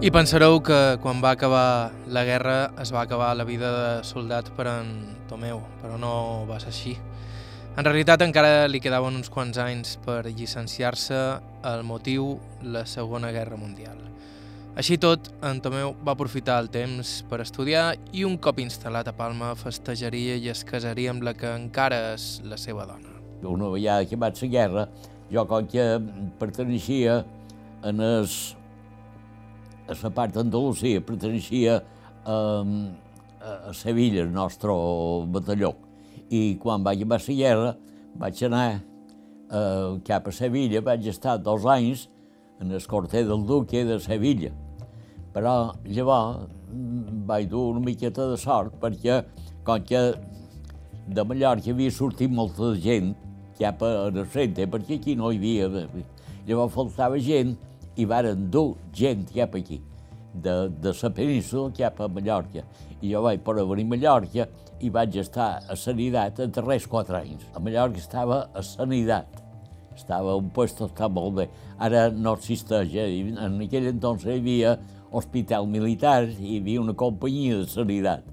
I 0.01 0.09
pensareu 0.09 0.55
que 0.65 0.97
quan 0.97 1.19
va 1.21 1.35
acabar 1.35 1.91
la 2.09 2.23
guerra 2.25 2.71
es 2.81 2.89
va 2.89 3.03
acabar 3.03 3.35
la 3.37 3.43
vida 3.45 3.69
de 3.69 4.03
soldat 4.03 4.47
per 4.57 4.65
en 4.65 4.87
Tomeu, 5.29 5.59
però 5.77 5.99
no 6.01 6.13
va 6.49 6.55
ser 6.57 6.71
així. 6.71 6.93
En 7.77 7.85
realitat 7.85 8.23
encara 8.25 8.65
li 8.65 8.79
quedaven 8.81 9.19
uns 9.19 9.29
quants 9.29 9.59
anys 9.61 9.99
per 10.01 10.23
llicenciar-se 10.25 11.19
al 11.61 11.83
motiu 11.85 12.31
la 12.65 12.81
Segona 12.89 13.29
Guerra 13.29 13.59
Mundial. 13.61 13.99
Així 14.73 14.97
tot, 14.97 15.29
en 15.45 15.59
Tomeu 15.61 15.93
va 16.01 16.15
aprofitar 16.15 16.55
el 16.63 16.71
temps 16.73 17.11
per 17.29 17.43
estudiar 17.43 17.91
i 18.11 18.23
un 18.25 18.39
cop 18.41 18.57
instal·lat 18.63 19.11
a 19.11 19.13
Palma 19.13 19.51
festejaria 19.53 20.39
i 20.41 20.49
es 20.49 20.63
casaria 20.65 21.11
amb 21.13 21.27
la 21.27 21.35
que 21.37 21.51
encara 21.59 22.15
és 22.15 22.39
la 22.41 22.57
seva 22.57 22.87
dona. 22.89 23.13
Una 23.45 23.69
vegada 23.69 24.09
que 24.09 24.17
vaig 24.17 24.41
la 24.41 24.49
guerra, 24.57 24.87
jo 25.29 25.45
com 25.45 25.69
que 25.69 25.85
perteneixia 26.41 27.19
en 27.85 28.01
els 28.01 28.55
a 28.55 28.60
la 29.95 30.11
part 30.15 30.33
d'Andalusia, 30.35 31.01
perteneixia 31.01 31.81
a, 32.25 32.37
a 33.41 33.73
Sevilla, 33.73 34.23
el 34.23 34.31
nostre 34.31 34.75
batalló. 35.33 35.73
I 36.31 36.57
quan 36.61 36.83
vaig 36.83 37.03
a 37.03 37.09
la 37.11 37.19
guerra, 37.27 37.75
vaig 38.15 38.43
anar 38.43 38.81
eh, 39.51 39.99
cap 40.07 40.27
a 40.27 40.31
Sevilla, 40.31 40.81
vaig 40.81 41.07
estar 41.07 41.37
dos 41.37 41.65
anys 41.65 42.07
en 42.61 42.71
el 42.71 42.85
corter 42.87 43.25
del 43.25 43.45
duque 43.45 43.83
de 43.85 43.99
Sevilla. 43.99 44.51
Però 45.33 45.73
llavors 45.85 46.47
vaig 47.27 47.49
dur 47.49 47.71
una 47.75 47.83
miqueta 47.83 48.27
de 48.29 48.37
sort 48.37 48.75
perquè 48.79 49.23
com 49.63 49.83
que 49.83 49.99
de 51.07 51.23
Mallorca 51.23 51.71
havia 51.71 51.91
sortit 51.91 52.31
molta 52.31 52.73
gent 52.79 53.13
cap 53.59 53.81
a 53.83 54.09
la 54.13 54.25
frente, 54.25 54.67
perquè 54.67 54.99
aquí 54.99 55.15
no 55.15 55.31
hi 55.31 55.37
havia... 55.37 55.87
Llavors 56.47 56.73
faltava 56.73 57.19
gent 57.21 57.53
i 57.97 58.05
varen 58.05 58.49
dur 58.51 58.75
gent 58.93 59.27
cap 59.33 59.55
aquí, 59.55 59.81
de, 60.33 60.69
de 60.69 60.93
la 61.01 61.09
península 61.09 61.73
cap 61.77 61.99
a 62.01 62.07
Mallorca. 62.07 62.63
I 63.01 63.11
jo 63.11 63.21
vaig 63.25 63.41
per 63.43 63.57
venir 63.59 63.85
a 63.87 63.91
Mallorca 63.95 64.47
i 64.79 64.89
vaig 64.89 65.17
estar 65.21 65.51
a 65.67 65.75
Sanitat 65.75 66.39
a 66.39 66.47
darrers 66.47 66.87
quatre 66.87 67.17
anys. 67.19 67.45
A 67.55 67.59
Mallorca 67.59 67.99
estava 67.99 68.47
a 68.53 68.63
Sanitat. 68.63 69.41
Estava 69.95 70.37
un 70.39 70.49
puesto 70.49 70.87
està 70.87 71.09
molt 71.11 71.35
bé. 71.35 71.49
Ara 71.77 72.09
no 72.09 72.33
existeix. 72.37 72.95
Eh? 72.95 73.09
En 73.35 73.59
aquell 73.61 73.89
entonces 73.91 74.31
hi 74.31 74.39
havia 74.39 74.77
hospital 75.11 75.67
militar 75.67 76.23
i 76.29 76.53
hi 76.53 76.59
havia 76.61 76.81
una 76.81 76.95
companyia 76.97 77.59
de 77.59 77.67
sanitat. 77.67 78.23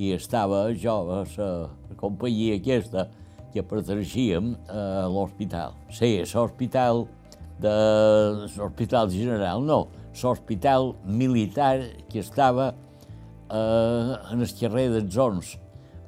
I 0.00 0.12
estava 0.16 0.66
jo 0.72 0.96
a 1.12 1.22
la 1.36 1.96
companyia 2.00 2.56
aquesta 2.56 3.06
que 3.52 3.64
perteneixíem 3.64 4.54
a 4.68 5.06
l'hospital. 5.12 5.76
Sí, 5.92 6.18
l'hospital 6.32 7.06
de 7.60 7.76
l'Hospital 8.56 9.10
General, 9.10 9.62
no, 9.64 9.86
l'Hospital 10.22 10.94
Militar 11.04 11.80
que 12.10 12.20
estava 12.20 12.72
eh, 13.50 14.16
en 14.32 14.42
el 14.42 14.54
carrer 14.60 14.88
dels 14.92 15.14
Zons, 15.14 15.56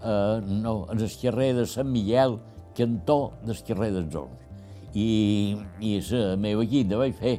eh, 0.03 0.41
no, 0.45 0.87
en 0.93 1.01
el 1.01 1.17
carrer 1.23 1.53
de 1.57 1.67
Sant 1.67 1.89
Miguel, 1.91 2.39
cantó 2.77 3.35
del 3.45 3.61
carrer 3.67 3.93
dels 3.97 4.13
Zons. 4.13 4.45
I, 4.95 5.57
i 5.85 5.99
la 6.11 6.37
meva 6.41 6.65
quinta 6.67 6.99
vaig 6.99 7.15
fer 7.19 7.37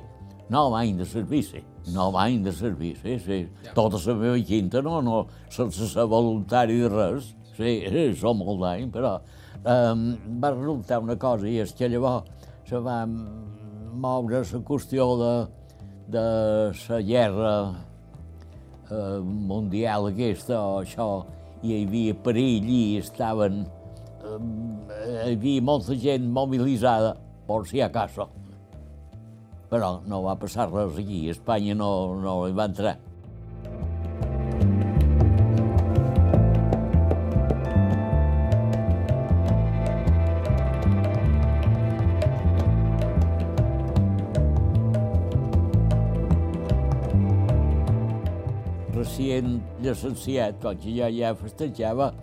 nou 0.54 0.76
anys 0.78 1.02
de 1.02 1.08
servici, 1.10 1.64
nou 1.94 2.16
anys 2.18 2.46
de 2.46 2.54
servici, 2.56 3.18
sí. 3.26 3.40
Ja. 3.66 3.74
Tota 3.78 4.02
la 4.06 4.16
meva 4.18 4.40
quinta, 4.46 4.82
no, 4.86 5.00
no, 5.06 5.26
sense 5.54 5.90
ser 5.92 6.06
voluntari 6.10 6.80
de 6.82 6.90
res, 6.94 7.34
sí, 7.58 7.74
som 8.18 8.42
molt 8.42 8.62
d'any, 8.64 8.90
però 8.94 9.18
eh, 9.20 9.96
va 10.42 10.54
resultar 10.56 11.02
una 11.04 11.18
cosa, 11.22 11.50
i 11.50 11.60
és 11.66 11.74
que 11.78 11.90
llavors 11.92 12.30
se 12.70 12.78
va 12.86 13.02
moure 13.94 14.44
la 14.44 14.62
qüestió 14.66 15.06
de, 15.20 15.34
de 16.16 16.26
la 16.90 17.02
guerra 17.02 17.54
eh, 18.92 19.20
mundial 19.24 20.10
aquesta 20.12 20.60
o 20.62 20.80
això, 20.84 21.10
i 21.64 21.74
hi 21.74 21.84
havia 21.84 22.16
perill 22.24 22.70
i 22.70 22.84
estaven... 23.02 23.66
Eh, 24.24 24.40
hi 25.30 25.36
havia 25.36 25.66
molta 25.66 25.96
gent 25.98 26.30
mobilitzada, 26.32 27.16
per 27.48 27.64
si 27.68 27.82
a 27.82 27.90
casa. 27.90 28.28
Però 29.70 30.00
no 30.10 30.24
va 30.26 30.36
passar 30.40 30.70
res 30.72 30.98
aquí, 30.98 31.28
Espanya 31.30 31.76
no, 31.78 31.92
no 32.22 32.42
hi 32.48 32.56
va 32.58 32.70
entrar. 32.70 32.98
Recient 49.40 49.62
llicenciat, 49.82 50.60
quan 50.62 50.78
jo 50.82 51.10
ja 51.10 51.34
festejava, 51.36 52.14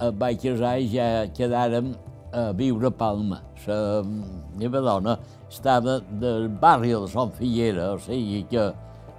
eh, 0.00 0.10
vaig 0.10 0.40
casar 0.40 0.78
i 0.78 0.88
ja 0.88 1.26
quedàrem 1.34 1.94
a 2.32 2.52
viure 2.52 2.86
a 2.86 2.90
Palma. 2.90 3.42
La 3.66 4.02
meva 4.56 4.80
dona 4.80 5.18
estava 5.48 6.00
del 6.00 6.48
barri 6.48 6.92
de 6.92 7.08
Sant 7.08 7.32
Figuera, 7.32 7.94
o 7.94 7.98
sigui 7.98 8.46
que 8.48 8.72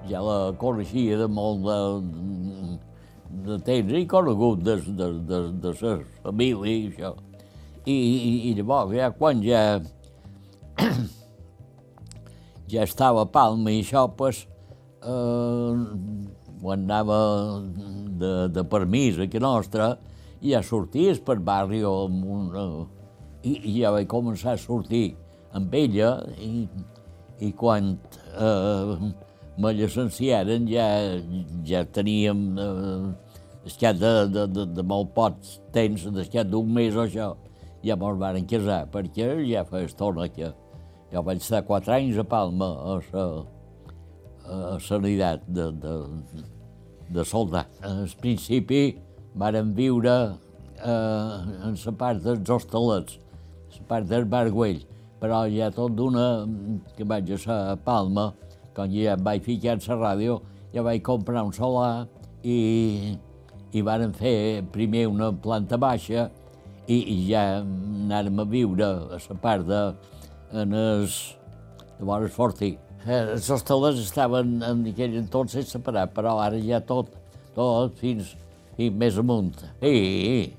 ja 0.07 0.21
la 0.21 0.53
coneixia 0.57 1.17
de 1.17 1.27
molt 1.27 1.65
de, 1.65 2.77
de 3.45 3.59
temps 3.59 3.93
i 3.93 4.05
conegut 4.07 4.63
de, 4.63 4.77
de, 4.77 5.11
de, 5.27 5.51
de 5.61 5.73
la 5.81 5.97
família 6.23 6.71
i 6.71 6.87
això. 6.91 7.15
I, 7.85 7.93
i, 7.93 8.51
i 8.51 8.53
llavors, 8.55 8.93
ja 8.95 9.11
quan 9.11 9.41
ja, 9.43 9.81
ja 12.71 12.83
estava 12.83 13.23
a 13.25 13.25
Palma 13.29 13.71
i 13.71 13.81
això, 13.81 14.07
pues, 14.15 14.45
eh, 15.03 16.31
quan 16.61 16.85
anava 16.85 17.19
de, 18.21 18.31
de 18.53 18.63
permís 18.69 19.19
aquí 19.19 19.41
nostra, 19.41 19.95
ja 20.41 20.61
sorties 20.65 21.21
per 21.25 21.39
barri 21.41 21.83
o 21.83 22.05
amb 22.05 22.25
una... 22.37 22.65
I, 23.41 23.55
i 23.57 23.79
ja 23.79 23.89
vaig 23.89 24.05
començar 24.05 24.53
a 24.53 24.61
sortir 24.61 25.15
amb 25.57 25.73
ella 25.73 26.11
i, 26.37 26.67
i 27.41 27.49
quan 27.57 27.95
eh, 28.37 28.91
me 29.57 29.71
llicenciaren 29.73 30.67
ja, 30.69 30.85
ja 31.65 31.81
teníem 31.89 32.43
eh, 32.61 33.31
de, 33.81 34.11
de, 34.29 34.45
de, 34.45 34.65
de 34.77 34.85
molt 34.85 35.09
poc 35.15 35.41
temps, 35.73 36.05
escat 36.21 36.49
d'un 36.49 36.69
mes 36.73 36.95
o 36.95 37.07
això, 37.07 37.31
ja 37.81 37.97
mos 37.97 38.19
varen 38.21 38.45
casar, 38.45 38.85
perquè 38.93 39.33
ja 39.49 39.65
fa 39.65 39.81
estona 39.81 40.29
que 40.29 40.53
jo 41.11 41.25
vaig 41.25 41.41
estar 41.41 41.65
quatre 41.65 41.97
anys 41.97 42.21
a 42.21 42.25
Palma, 42.25 42.69
a 42.69 42.99
la, 43.01 43.25
a 44.51 44.77
sanitat 44.83 45.45
de, 45.47 45.69
de, 45.81 45.95
de 47.15 47.25
soldat. 47.25 47.71
Al 47.87 48.07
principi 48.21 48.97
varen 49.35 49.73
viure 49.75 50.15
eh, 50.83 51.67
en 51.67 51.77
la 51.85 51.93
part 51.97 52.23
dels 52.23 52.49
hostalets, 52.49 53.19
la 53.77 53.87
part 53.87 54.09
del 54.09 54.27
Barguell, 54.27 54.83
però 55.21 55.43
ja 55.47 55.69
tot 55.73 55.95
d'una 55.95 56.27
que 56.97 57.07
vaig 57.07 57.31
a 57.47 57.77
Palma, 57.85 58.31
quan 58.75 58.91
ja 58.91 59.15
vaig 59.15 59.43
ficar 59.45 59.77
en 59.77 59.83
la 59.87 59.99
ràdio, 59.99 60.41
ja 60.73 60.83
vaig 60.83 61.03
comprar 61.03 61.43
un 61.45 61.53
solar 61.53 62.07
i, 62.43 63.15
i 63.71 63.81
varen 63.85 64.13
fer 64.17 64.63
primer 64.73 65.07
una 65.07 65.31
planta 65.31 65.77
baixa 65.77 66.29
i, 66.87 66.97
i 66.97 67.17
ja 67.29 67.61
anàrem 67.61 68.39
a 68.41 68.47
viure 68.49 68.87
a 68.87 69.19
la 69.19 69.37
part 69.43 69.67
de, 69.67 69.81
en 70.51 70.73
es, 70.73 71.19
de 71.99 72.07
vores 72.07 72.33
fortí. 72.33 72.77
Eh, 73.07 73.33
els 73.33 73.47
hostalers 73.49 73.97
estaven 73.97 74.59
en 74.61 74.83
aquell 74.91 75.15
entonces 75.17 75.71
separats, 75.73 76.13
però 76.13 76.35
ara 76.43 76.59
ja 76.61 76.77
tot, 76.85 77.09
tot 77.55 77.97
fins, 77.97 78.35
fins 78.77 78.97
més 79.01 79.17
amunt. 79.17 79.55
Sí, 79.81 80.53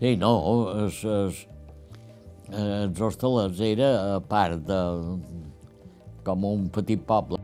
sí, 0.00 0.14
no, 0.16 0.32
els, 0.72 1.02
els, 1.04 1.42
els 2.48 3.04
hostalers 3.08 3.60
era 3.60 3.92
a 4.16 4.20
part 4.24 4.64
de, 4.64 4.80
com 6.24 6.48
un 6.48 6.68
petit 6.72 7.04
poble. 7.04 7.40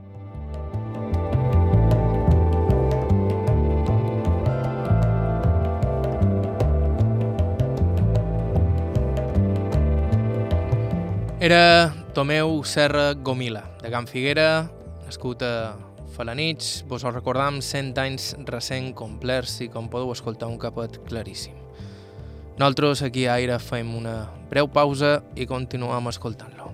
Era 11.38 11.92
Tomeu 12.18 12.64
Serra 12.64 13.14
Gomila, 13.14 13.60
de 13.78 13.92
Can 13.92 14.08
Figuera, 14.10 14.66
nascut 15.06 15.38
a 15.46 15.76
Falanits. 16.16 16.82
Vos 16.90 17.04
ho 17.06 17.12
recordam, 17.14 17.60
100 17.62 18.00
anys 18.02 18.24
recent 18.48 18.88
complerts 18.98 19.60
i 19.62 19.68
com 19.70 19.86
podeu 19.86 20.10
escoltar 20.10 20.48
un 20.50 20.58
capet 20.58 20.98
claríssim. 21.06 21.54
Nosaltres 22.58 23.04
aquí 23.06 23.28
a 23.28 23.36
Aire 23.38 23.60
fem 23.62 23.94
una 23.94 24.16
breu 24.50 24.66
pausa 24.66 25.20
i 25.38 25.46
continuem 25.46 26.10
escoltant-lo. 26.10 26.67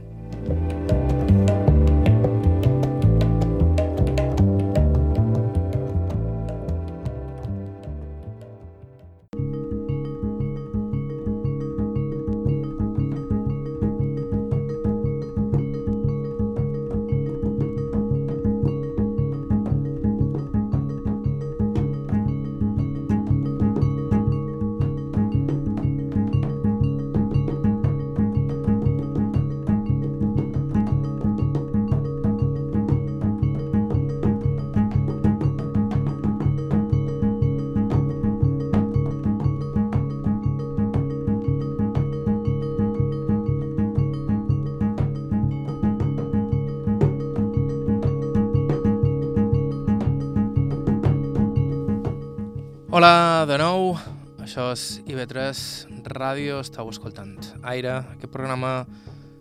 TV3 55.24 56.04
Ràdio 56.04 56.58
estàu 56.60 56.90
escoltant 56.92 57.38
Aire, 57.64 57.94
aquest 58.12 58.32
programa 58.32 58.84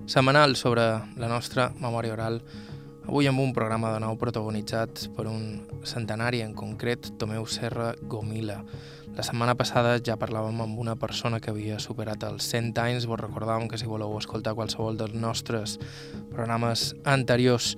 setmanal 0.08 0.56
sobre 0.56 0.84
la 1.19 1.28
nostra 1.28 1.74
memòria 1.76 2.13
oral. 2.15 2.38
Avui 3.04 3.28
amb 3.28 3.41
un 3.43 3.52
programa 3.52 3.91
de 3.91 4.00
nou 4.00 4.15
protagonitzat 4.15 5.10
per 5.15 5.26
un 5.28 5.65
centenari, 5.84 6.39
en 6.39 6.54
concret 6.56 7.10
Tomeu 7.19 7.43
Serra 7.52 7.89
Gomila. 8.00 8.62
La 9.17 9.26
setmana 9.28 9.58
passada 9.60 9.98
ja 10.00 10.15
parlàvem 10.15 10.62
amb 10.63 10.80
una 10.80 10.96
persona 10.96 11.41
que 11.43 11.52
havia 11.52 11.82
superat 11.84 12.24
els 12.30 12.48
100 12.48 12.80
anys, 12.80 13.10
vos 13.10 13.19
recordàvem 13.19 13.67
que 13.67 13.78
si 13.78 13.89
voleu 13.89 14.15
escoltar 14.17 14.56
qualsevol 14.56 14.96
dels 14.96 15.19
nostres 15.19 15.76
programes 16.32 16.93
anteriors 17.04 17.76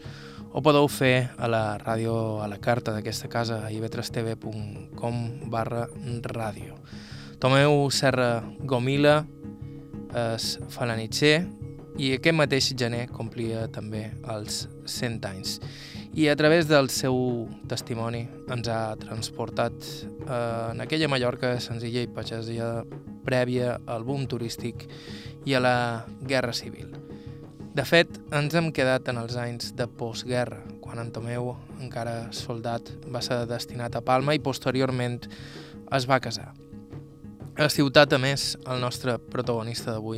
ho 0.53 0.61
podeu 0.61 0.85
fer 0.87 1.31
a 1.41 1.49
la 1.49 1.65
ràdio 1.81 2.13
a 2.45 2.47
la 2.47 2.61
carta 2.61 2.93
d'aquesta 2.93 3.27
casa, 3.33 3.63
ibtrstv.com 3.73 5.21
barra 5.49 5.87
ràdio. 6.29 6.77
Tomeu 7.39 7.89
Serra 7.91 8.43
Gomila 8.63 9.19
és 10.15 10.55
falanitxer 10.71 11.35
i 11.99 12.11
aquest 12.15 12.35
mateix 12.35 12.71
gener 12.79 13.05
complia 13.11 13.65
també 13.71 14.09
els 14.31 14.65
100 14.87 15.27
anys. 15.29 15.59
I 16.15 16.29
a 16.31 16.35
través 16.39 16.69
del 16.69 16.87
seu 16.95 17.17
testimoni 17.67 18.23
ens 18.51 18.69
ha 18.71 18.95
transportat 18.99 19.75
eh, 19.75 20.71
en 20.71 20.83
aquella 20.83 21.09
Mallorca 21.11 21.57
senzilla 21.59 22.05
i 22.05 22.11
pagesia 22.11 22.69
prèvia 23.27 23.75
al 23.91 24.07
boom 24.07 24.23
turístic 24.31 24.87
i 25.45 25.55
a 25.55 25.63
la 25.63 25.77
Guerra 26.23 26.55
Civil. 26.55 26.93
De 27.75 27.83
fet, 27.83 28.07
ens 28.31 28.55
hem 28.55 28.69
quedat 28.71 29.09
en 29.11 29.19
els 29.19 29.35
anys 29.35 29.73
de 29.75 29.89
postguerra, 29.91 30.61
quan 30.79 31.01
en 31.01 31.11
Tomeu, 31.11 31.51
encara 31.83 32.29
soldat, 32.31 32.87
va 33.11 33.19
ser 33.19 33.41
destinat 33.49 33.97
a 33.99 34.03
Palma 34.05 34.37
i 34.37 34.39
posteriorment 34.39 35.25
es 35.91 36.07
va 36.07 36.21
casar. 36.23 36.53
La 37.55 37.69
ciutat, 37.71 38.11
a 38.11 38.17
més, 38.19 38.57
el 38.67 38.81
nostre 38.83 39.13
protagonista 39.31 39.93
d'avui 39.93 40.17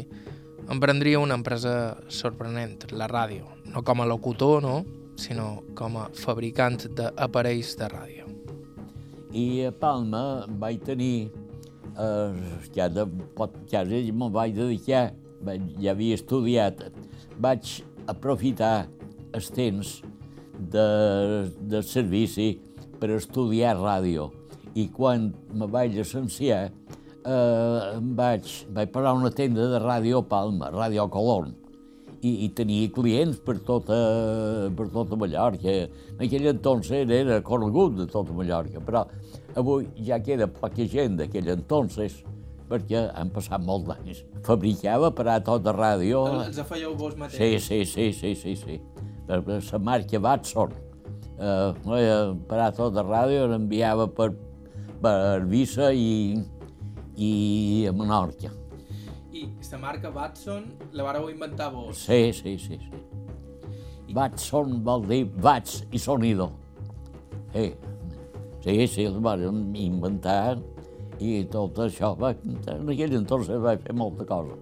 emprendria 0.74 1.20
una 1.22 1.36
empresa 1.38 1.94
sorprenent, 2.10 2.88
la 2.98 3.06
ràdio, 3.12 3.46
no 3.70 3.84
com 3.86 4.02
a 4.02 4.08
locutor, 4.10 4.64
no?, 4.66 4.80
sinó 5.22 5.62
com 5.78 6.00
a 6.02 6.08
fabricant 6.18 6.80
d'aparells 6.98 7.76
de 7.78 7.90
ràdio. 7.92 8.26
I 9.38 9.68
a 9.68 9.72
Palma 9.72 10.48
vaig 10.64 10.82
tenir, 10.88 11.30
eh, 11.94 12.58
ja 12.74 12.90
de 12.90 13.06
pot, 13.38 13.54
ja 13.70 13.84
me'n 13.86 14.34
vaig 14.34 14.58
dedicar, 14.58 15.12
ja 15.78 15.94
havia 15.94 16.18
estudiat 16.18 16.88
vaig 17.38 17.84
aprofitar 18.10 18.88
el 19.38 19.46
temps 19.54 20.00
de, 20.58 20.90
de 21.62 21.86
servici 21.86 22.56
per 22.98 23.14
estudiar 23.14 23.78
ràdio. 23.78 24.32
I 24.74 24.90
quan 24.90 25.32
me 25.54 25.70
vaig 25.70 25.94
llicenciar, 25.94 26.72
eh, 27.28 28.00
vaig, 28.18 28.52
vaig 28.74 28.92
parar 28.94 29.16
una 29.18 29.32
tenda 29.36 29.68
de 29.74 29.82
ràdio 29.84 30.24
a 30.24 30.28
Palma, 30.30 30.72
Ràdio 30.74 31.08
Colón, 31.12 31.54
i, 32.22 32.32
i 32.46 32.50
tenia 32.56 32.90
clients 32.94 33.40
per 33.46 33.60
tota, 33.66 33.98
per 34.78 34.88
tota 34.94 35.20
Mallorca. 35.20 35.76
En 36.16 36.24
aquell 36.26 36.50
entonces 36.54 37.12
era 37.20 37.42
conegut 37.46 37.98
de 38.00 38.08
tota 38.10 38.36
Mallorca, 38.36 38.82
però 38.84 39.06
avui 39.58 39.88
ja 40.08 40.20
queda 40.24 40.50
poca 40.50 40.88
gent 40.90 41.20
d'aquell 41.22 41.54
entonces, 41.54 42.22
perquè 42.68 43.06
han 43.16 43.32
passat 43.36 43.64
molts 43.64 43.94
anys. 43.96 44.24
Fabricava 44.48 45.12
aparatos 45.14 45.62
de 45.64 45.76
ràdio... 45.76 46.26
Els 46.48 46.60
fèieu 46.68 46.98
vos 47.00 47.16
mateix? 47.20 47.64
Sí, 47.64 47.86
sí, 47.86 47.86
sí, 47.86 48.12
sí, 48.14 48.36
sí, 48.36 48.56
sí. 48.60 48.82
La, 49.28 49.40
la 49.44 49.80
marca 49.80 50.20
Watson. 50.20 50.76
Uh, 51.38 51.70
aparatos 52.34 52.92
de 52.96 53.04
ràdio 53.06 53.46
l'enviava 53.52 54.08
per, 54.10 54.32
per 55.04 55.46
Vissa 55.46 55.92
i, 55.94 56.42
i 57.18 57.86
a 57.90 57.94
Menorca. 57.94 58.54
I 59.34 59.48
la 59.72 59.78
marca 59.82 60.10
Watson 60.14 60.72
la 60.94 61.04
vareu 61.04 61.30
inventar 61.30 61.72
vos? 61.74 61.98
Sí, 61.98 62.32
sí, 62.34 62.58
sí. 62.58 62.80
sí. 62.80 63.04
Watson 64.16 64.80
vol 64.84 65.06
dir 65.10 65.28
Wats 65.44 65.84
i 65.92 66.00
sonido. 66.00 66.52
Sí, 67.54 67.74
sí, 68.64 68.88
sí, 68.88 69.06
el 69.06 69.20
van 69.24 69.44
inventar 69.76 70.58
i 71.20 71.44
tot 71.50 71.80
això, 71.82 72.14
va, 72.20 72.34
en 72.72 72.90
aquell 72.94 73.16
entorn 73.18 73.48
vaig 73.64 73.82
fer 73.84 73.96
molta 73.98 74.26
cosa. 74.30 74.58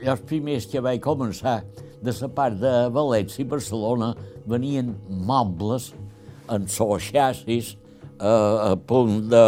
I 0.00 0.08
els 0.08 0.22
primers 0.24 0.66
que 0.70 0.80
vaig 0.80 1.00
començar 1.04 1.60
de 2.00 2.14
la 2.20 2.28
part 2.32 2.56
de 2.60 2.72
València 2.94 3.42
i 3.44 3.48
Barcelona 3.48 4.14
venien 4.48 4.94
mobles 5.08 5.90
en 6.50 6.66
so 6.68 6.96
xassis 6.98 7.74
a, 8.18 8.72
a 8.72 8.76
punt 8.76 9.28
de, 9.30 9.44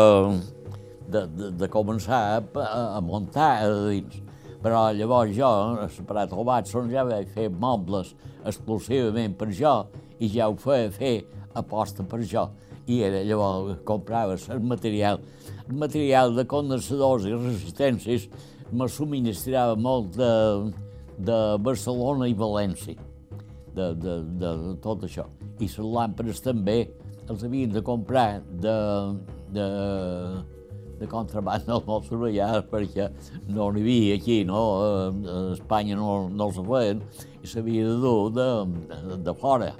de, 1.08 1.26
de, 1.26 1.50
de 1.62 1.68
començar 1.72 2.20
a, 2.38 2.72
a 2.98 3.00
muntar 3.04 3.52
a 3.64 3.70
dins. 3.88 4.20
Però 4.62 4.84
llavors 4.94 5.34
jo, 5.34 5.50
separat 5.90 6.32
el 6.34 6.44
Watson, 6.46 6.90
ja 6.92 7.02
vaig 7.06 7.30
fer 7.34 7.48
mobles 7.50 8.12
exclusivament 8.46 9.34
per 9.38 9.50
jo 9.50 9.80
i 10.22 10.28
ja 10.30 10.46
ho 10.46 10.54
feia 10.54 10.90
fer 10.94 11.16
aposta 11.58 12.06
per 12.06 12.22
jo. 12.22 12.46
I 12.86 13.00
era 13.06 13.22
llavors 13.26 13.80
compraves 13.86 14.48
el 14.50 14.62
material 14.62 15.20
el 15.68 15.78
material 15.78 16.34
de 16.36 16.44
condensadors 16.48 17.26
i 17.26 17.34
resistències 17.34 18.26
me 18.72 18.88
subministrava 18.90 19.76
molt 19.76 20.16
de, 20.16 20.32
de 21.18 21.38
Barcelona 21.62 22.28
i 22.30 22.34
València, 22.36 22.96
de, 23.76 23.86
de, 23.94 24.16
de, 24.40 24.50
de 24.66 24.74
tot 24.84 25.04
això. 25.06 25.26
I 25.60 25.68
les 25.68 25.78
làmpades 25.78 26.42
també 26.42 26.78
els 27.30 27.44
havien 27.46 27.72
de 27.72 27.82
comprar 27.86 28.42
de, 28.64 28.76
de, 29.54 29.66
de 31.02 31.08
contraband 31.10 31.66
del 31.66 31.82
molt 31.86 32.06
sorollar 32.06 32.62
perquè 32.70 33.08
no 33.50 33.70
n'hi 33.74 33.82
havia 33.82 34.16
aquí, 34.20 34.38
no? 34.48 34.62
A 34.82 35.38
Espanya 35.56 35.98
no, 35.98 36.28
no 36.30 36.48
els 36.50 36.60
feien 36.62 37.02
i 37.42 37.50
s'havia 37.50 37.88
de 37.88 37.96
dur 38.02 38.30
de, 38.36 38.48
de, 39.26 39.34
fora. 39.40 39.72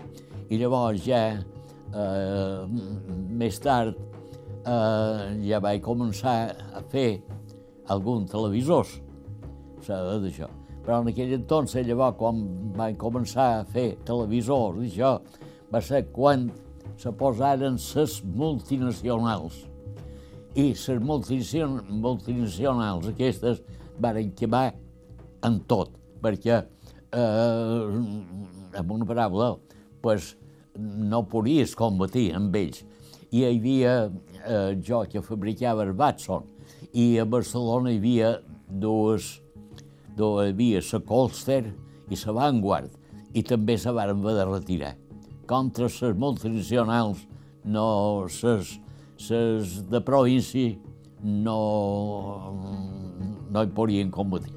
I 0.51 0.59
llavors 0.61 1.05
ja, 1.07 1.23
eh, 1.95 2.65
més 3.43 3.61
tard, 3.63 3.99
eh, 4.67 5.29
ja 5.47 5.63
vaig 5.63 5.83
començar 5.85 6.37
a 6.75 6.83
fer 6.93 7.23
algun 7.93 8.27
televisors, 8.31 8.99
d'això. 9.87 10.51
Però 10.83 10.99
en 11.03 11.13
aquell 11.13 11.37
entonces, 11.37 11.87
llavors, 11.87 12.19
quan 12.19 12.43
vaig 12.75 12.99
començar 12.99 13.49
a 13.61 13.65
fer 13.71 13.93
televisors, 14.07 14.83
això 14.83 15.17
va 15.73 15.81
ser 15.81 16.09
quan 16.11 16.49
se 16.99 17.13
posaren 17.19 17.79
les 17.79 18.17
multinacionals. 18.25 19.63
I 20.53 20.77
les 20.77 21.01
multinacionals 21.01 23.07
aquestes 23.09 23.63
varen 24.01 24.33
quemar 24.37 24.75
en 25.47 25.61
tot, 25.69 25.91
perquè, 26.21 26.67
eh, 27.13 27.87
amb 28.79 28.91
una 28.93 29.05
paraula, 29.09 29.57
pues, 30.03 30.37
no 30.77 31.23
podies 31.29 31.75
combatir 31.75 32.35
amb 32.37 32.57
ells. 32.57 32.85
I 33.33 33.39
hi 33.39 33.45
havia, 33.49 34.11
eh, 34.45 34.77
jo 34.85 35.05
que 35.09 35.23
fabricava 35.23 35.83
el 35.85 35.93
Batson, 35.95 36.43
i 36.93 37.19
a 37.19 37.25
Barcelona 37.25 37.91
hi 37.91 37.97
havia 37.97 38.43
dues, 38.69 39.41
dues 40.17 40.47
hi 40.47 40.51
havia 40.53 40.81
la 40.93 41.01
Colster 41.01 41.75
i 42.11 42.17
la 42.27 42.33
Vanguard, 42.33 42.91
i 43.33 43.43
també 43.43 43.79
se 43.79 43.91
van 43.91 44.11
haver 44.11 44.35
de 44.35 44.45
retirar. 44.45 44.97
Contra 45.47 45.85
les 45.85 46.17
multinacionals, 46.17 47.27
no 47.65 48.27
les, 48.27 48.81
les 49.19 49.91
de 49.91 50.01
província, 50.01 50.79
no, 51.23 51.59
no 53.51 53.63
hi 53.63 53.71
podien 53.75 54.11
combatir. 54.11 54.53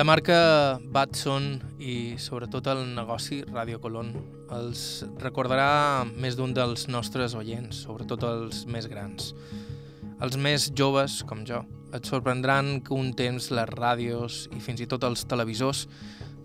La 0.00 0.04
marca 0.04 0.80
Batson 0.80 1.58
i 1.76 2.14
sobretot 2.16 2.70
el 2.72 2.86
negoci 2.94 3.42
Radio 3.50 3.80
Colón 3.82 4.14
els 4.56 5.04
recordarà 5.20 6.06
més 6.08 6.38
d'un 6.38 6.54
dels 6.56 6.86
nostres 6.88 7.34
oients, 7.36 7.82
sobretot 7.84 8.24
els 8.24 8.62
més 8.64 8.88
grans. 8.88 9.34
Els 10.24 10.38
més 10.40 10.70
joves, 10.72 11.18
com 11.28 11.44
jo, 11.44 11.60
et 11.92 12.08
sorprendran 12.08 12.78
que 12.86 12.96
un 12.96 13.12
temps 13.18 13.50
les 13.52 13.68
ràdios 13.74 14.46
i 14.56 14.62
fins 14.64 14.80
i 14.80 14.88
tot 14.88 15.04
els 15.04 15.26
televisors 15.28 15.84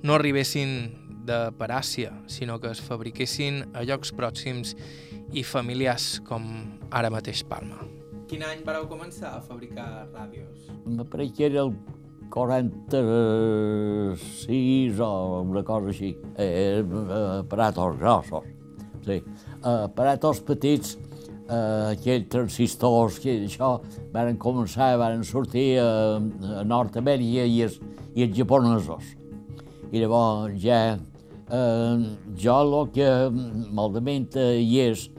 no 0.03 0.17
arribessin 0.17 0.75
de 1.25 1.51
Paràcia, 1.59 2.13
sinó 2.27 2.59
que 2.61 2.69
es 2.71 2.81
fabriquessin 2.85 3.63
a 3.73 3.83
llocs 3.87 4.13
pròxims 4.15 4.75
i 5.33 5.43
familiars 5.43 6.21
com 6.27 6.43
ara 6.91 7.09
mateix 7.13 7.43
Palma. 7.49 7.77
Quin 8.29 8.43
any 8.45 8.63
vareu 8.65 8.87
començar 8.89 9.31
a 9.37 9.41
fabricar 9.41 10.07
ràdios? 10.13 10.57
Me 10.85 11.03
pareix 11.05 11.31
que 11.37 11.45
era 11.49 11.61
el 11.65 11.71
46 12.33 14.99
o 14.99 15.41
una 15.41 15.63
cosa 15.63 15.87
així, 15.93 16.17
eh, 16.37 16.83
aparatos 17.39 17.97
grossos. 17.99 18.43
Sí. 19.05 19.23
Aparatos 19.61 20.41
petits, 20.41 20.97
eh, 21.47 21.93
aquells 21.93 22.29
transistors, 22.29 23.19
que 23.21 23.45
això, 23.45 23.81
van 24.13 24.37
començar, 24.37 24.97
van 24.97 25.23
sortir 25.23 25.79
a, 25.79 26.17
a 26.59 26.63
Nord-Amèrica 26.65 27.45
i, 27.45 27.61
els, 27.67 27.79
i 28.15 28.23
els 28.25 28.37
japonesos. 28.37 29.03
I 29.91 29.99
llavors 30.01 30.57
ja 30.59 30.97
eh, 31.49 32.05
jo 32.41 32.59
el 32.61 32.77
que 32.95 33.09
malament 33.75 34.37
hi 34.37 34.79
és, 34.85 35.09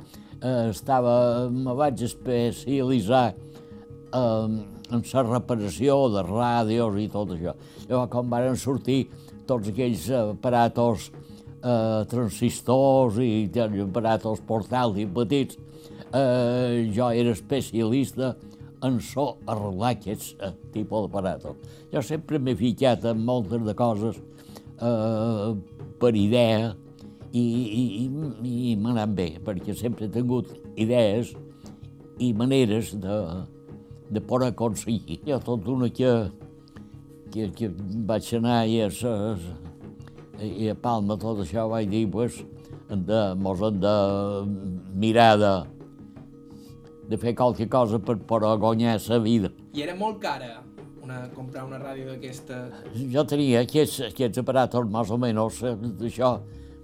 eh, 0.41 0.71
estava, 0.71 1.49
me 1.51 1.75
vaig 1.75 2.03
especialitzar 2.07 3.27
eh, 3.35 4.49
en 4.87 5.05
la 5.13 5.23
reparació 5.27 6.09
de 6.15 6.25
ràdios 6.27 6.99
i 7.03 7.09
tot 7.13 7.35
això. 7.35 7.55
Llavors, 7.89 8.11
quan 8.11 8.31
van 8.31 8.59
sortir 8.59 9.07
tots 9.47 9.71
aquells 9.71 10.09
aparatos 10.11 11.11
eh, 11.63 12.03
transistors 12.11 13.21
i 13.23 13.49
aparatos 13.85 14.43
portals 14.47 14.99
i 14.99 15.07
petits, 15.07 15.59
eh, 16.13 16.91
jo 16.95 17.11
era 17.11 17.35
especialista 17.35 18.35
en 18.85 19.01
so 19.01 19.39
arreglar 19.49 19.95
aquests 19.97 20.35
eh, 20.41 20.53
tipus 20.73 21.07
d'aparatos. 21.07 21.57
Jo 21.93 22.03
sempre 22.03 22.39
m'he 22.39 22.55
ficat 22.57 23.05
en 23.11 23.25
moltes 23.25 23.65
de 23.67 23.75
coses 23.75 24.21
eh, 24.81 25.55
per 26.01 26.15
idea 26.17 26.75
i, 27.33 27.43
i, 27.43 27.83
i, 28.05 28.73
i 28.73 28.77
m'ha 28.81 28.95
anat 28.95 29.15
bé, 29.17 29.29
perquè 29.45 29.75
sempre 29.77 30.07
he 30.07 30.13
tingut 30.13 30.53
idees 30.77 31.35
i 32.23 32.33
maneres 32.33 32.95
de, 33.01 33.17
de 34.11 34.23
poder 34.25 34.53
aconseguir. 34.55 35.21
Jo 35.27 35.41
tot 35.45 35.69
una 35.69 35.91
que, 35.93 36.13
que, 37.33 37.51
que 37.57 37.71
vaig 38.09 38.33
anar 38.39 38.63
i 38.71 38.81
a, 38.85 38.91
i 40.41 40.69
a 40.73 40.77
Palma 40.81 41.19
tot 41.21 41.45
això 41.45 41.67
vaig 41.73 41.91
dir, 41.93 42.07
pues, 42.13 42.43
de, 42.89 43.23
mos 43.41 43.65
hem 43.67 43.81
de 43.83 43.97
mirar 44.95 45.33
de, 45.41 45.55
de 47.11 47.19
fer 47.21 47.35
qualque 47.35 47.69
cosa 47.69 47.99
per 47.99 48.19
poder 48.29 48.57
guanyar 48.63 48.97
la 49.09 49.19
vida. 49.19 49.53
I 49.75 49.85
era 49.85 49.99
molt 49.99 50.23
cara 50.23 50.66
una, 51.07 51.23
comprar 51.35 51.65
una 51.67 51.79
ràdio 51.81 52.11
d'aquesta? 52.11 52.61
Jo 53.15 53.25
tenia 53.29 53.63
aquests, 53.63 54.03
aquests 54.11 54.43
aparatos, 54.43 54.89
més 54.91 55.13
o 55.15 55.19
menys, 55.23 55.63
d'això, 56.01 56.33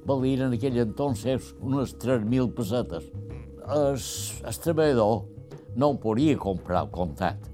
valien 0.07 0.47
en 0.47 0.57
aquell 0.57 0.79
entonces 0.83 1.53
unes 1.61 1.97
3.000 2.03 2.53
pessetes. 2.57 3.09
El, 3.63 3.99
el 3.99 4.61
treballador 4.65 5.25
no 5.79 5.93
ho 5.93 5.99
podia 6.03 6.39
comprar 6.39 6.85
al 6.85 6.93
comptat. 6.95 7.51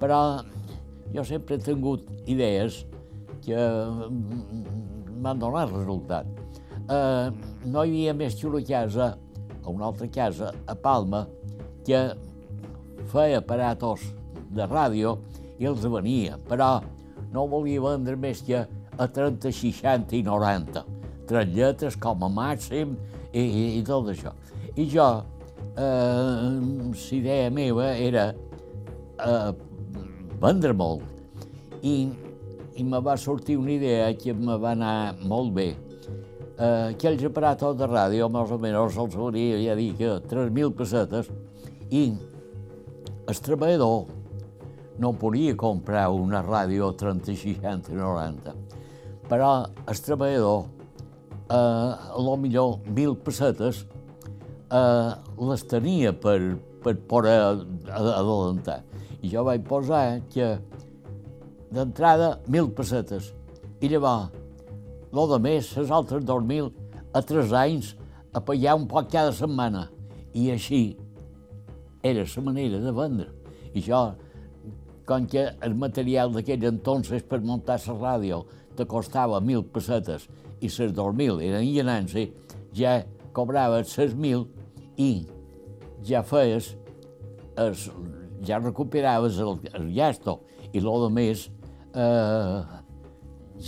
Però 0.00 0.18
jo 1.14 1.24
sempre 1.26 1.56
he 1.56 1.62
tingut 1.62 2.06
idees 2.30 2.82
que 3.44 3.58
m'han 5.14 5.40
donat 5.40 5.70
resultat. 5.70 6.26
Eh, 6.84 7.28
no 7.70 7.84
hi 7.84 7.94
havia 7.94 8.16
més 8.18 8.36
que 8.38 8.48
una 8.50 8.62
casa, 8.66 9.14
o 9.64 9.72
una 9.72 9.88
altra 9.92 10.08
casa, 10.12 10.50
a 10.66 10.74
Palma, 10.74 11.24
que 11.86 12.00
feia 13.12 13.40
aparatos 13.40 14.02
de 14.54 14.66
ràdio 14.68 15.18
i 15.58 15.68
els 15.70 15.84
venia, 15.86 16.38
però 16.48 16.78
no 17.34 17.46
volia 17.50 17.82
vendre 17.82 18.16
més 18.20 18.42
que 18.46 18.64
a 18.64 19.06
30, 19.06 19.50
60 19.52 20.16
i 20.18 20.22
90. 20.26 20.84
Tres 21.28 21.54
lletres 21.54 21.96
com 22.00 22.24
a 22.24 22.30
màxim 22.30 22.96
i, 23.32 23.40
i, 23.42 23.64
i 23.78 23.84
tot 23.86 24.10
això. 24.12 24.34
I 24.76 24.86
jo 24.90 25.06
eh, 25.76 25.80
la 25.80 27.16
idea 27.18 27.50
meva 27.50 27.88
era 27.94 28.28
eh, 28.32 29.52
vendre 30.42 30.74
molt. 30.74 31.02
I, 31.82 31.94
I 32.74 32.84
me 32.84 33.00
va 33.04 33.16
sortir 33.20 33.56
una 33.60 33.74
idea 33.74 34.12
que 34.18 34.34
me 34.34 34.58
va 34.58 34.72
anar 34.74 35.14
molt 35.22 35.54
bé. 35.56 35.70
Eh, 36.54 36.94
aquells 36.94 37.24
aparatos 37.26 37.78
de 37.78 37.88
ràdio, 37.90 38.28
més 38.30 38.52
o 38.54 38.58
menys, 38.62 38.98
els 38.98 39.16
venia, 39.18 39.58
ja 39.62 39.78
dic, 39.78 40.02
3.000 40.30 40.74
pessetes, 40.78 41.30
i 41.90 42.04
el 43.24 43.40
treballador 43.42 44.23
no 44.98 45.12
podia 45.18 45.56
comprar 45.58 46.08
una 46.14 46.42
ràdio 46.44 46.92
30, 46.98 47.34
60, 47.34 47.94
90, 47.94 48.54
però 49.28 49.50
el 49.86 50.00
treballador, 50.06 50.66
eh, 51.48 51.56
a 51.56 52.20
lo 52.20 52.36
millor 52.36 52.78
1.000 52.86 53.16
pessetes, 53.24 53.84
eh, 54.70 55.10
les 55.50 55.66
tenia 55.70 56.12
per, 56.12 56.38
per 56.84 56.94
poder 57.08 57.38
adelantar. 57.90 58.82
I 59.24 59.30
jo 59.32 59.44
vaig 59.46 59.64
posar 59.66 60.20
que 60.32 60.54
d'entrada 61.74 62.38
mil 62.46 62.68
pessetes 62.76 63.32
i 63.80 63.88
llavors 63.90 64.30
lo 65.14 65.28
de 65.30 65.38
més, 65.38 65.68
les 65.78 65.90
altres 65.94 66.24
dos 66.26 66.42
mil, 66.42 66.72
a 67.14 67.20
tres 67.22 67.52
anys, 67.54 67.92
a 68.34 68.40
pagar 68.42 68.74
un 68.74 68.88
poc 68.90 69.12
cada 69.12 69.30
setmana. 69.32 69.86
I 70.34 70.48
així 70.50 70.96
era 72.02 72.24
la 72.26 72.42
manera 72.42 72.80
de 72.82 72.92
vendre. 72.92 73.28
I 73.74 73.82
jo, 73.86 74.00
com 75.06 75.26
que 75.28 75.44
el 75.62 75.74
material 75.76 76.32
d'aquell 76.32 76.64
entonces 76.70 77.24
per 77.28 77.40
muntar 77.44 77.78
la 77.86 77.96
ràdio 77.98 78.44
te 78.76 78.86
costava 78.90 79.40
mil 79.40 79.64
pessetes 79.64 80.28
i 80.60 80.70
les 80.70 80.94
dos 80.96 81.14
mil 81.14 81.40
eren 81.44 81.66
llenant-se, 81.66 82.28
ja 82.74 83.02
cobraves 83.36 83.96
les 83.98 84.14
mil 84.14 84.46
i 84.96 85.26
ja 86.04 86.22
feies, 86.22 86.74
es, 87.56 87.90
ja 88.44 88.58
recuperaves 88.58 89.38
el, 89.38 89.58
el 89.74 89.92
llasto 89.94 90.40
i 90.72 90.80
lo 90.80 90.96
de 91.04 91.12
més, 91.14 91.46
eh, 91.94 92.62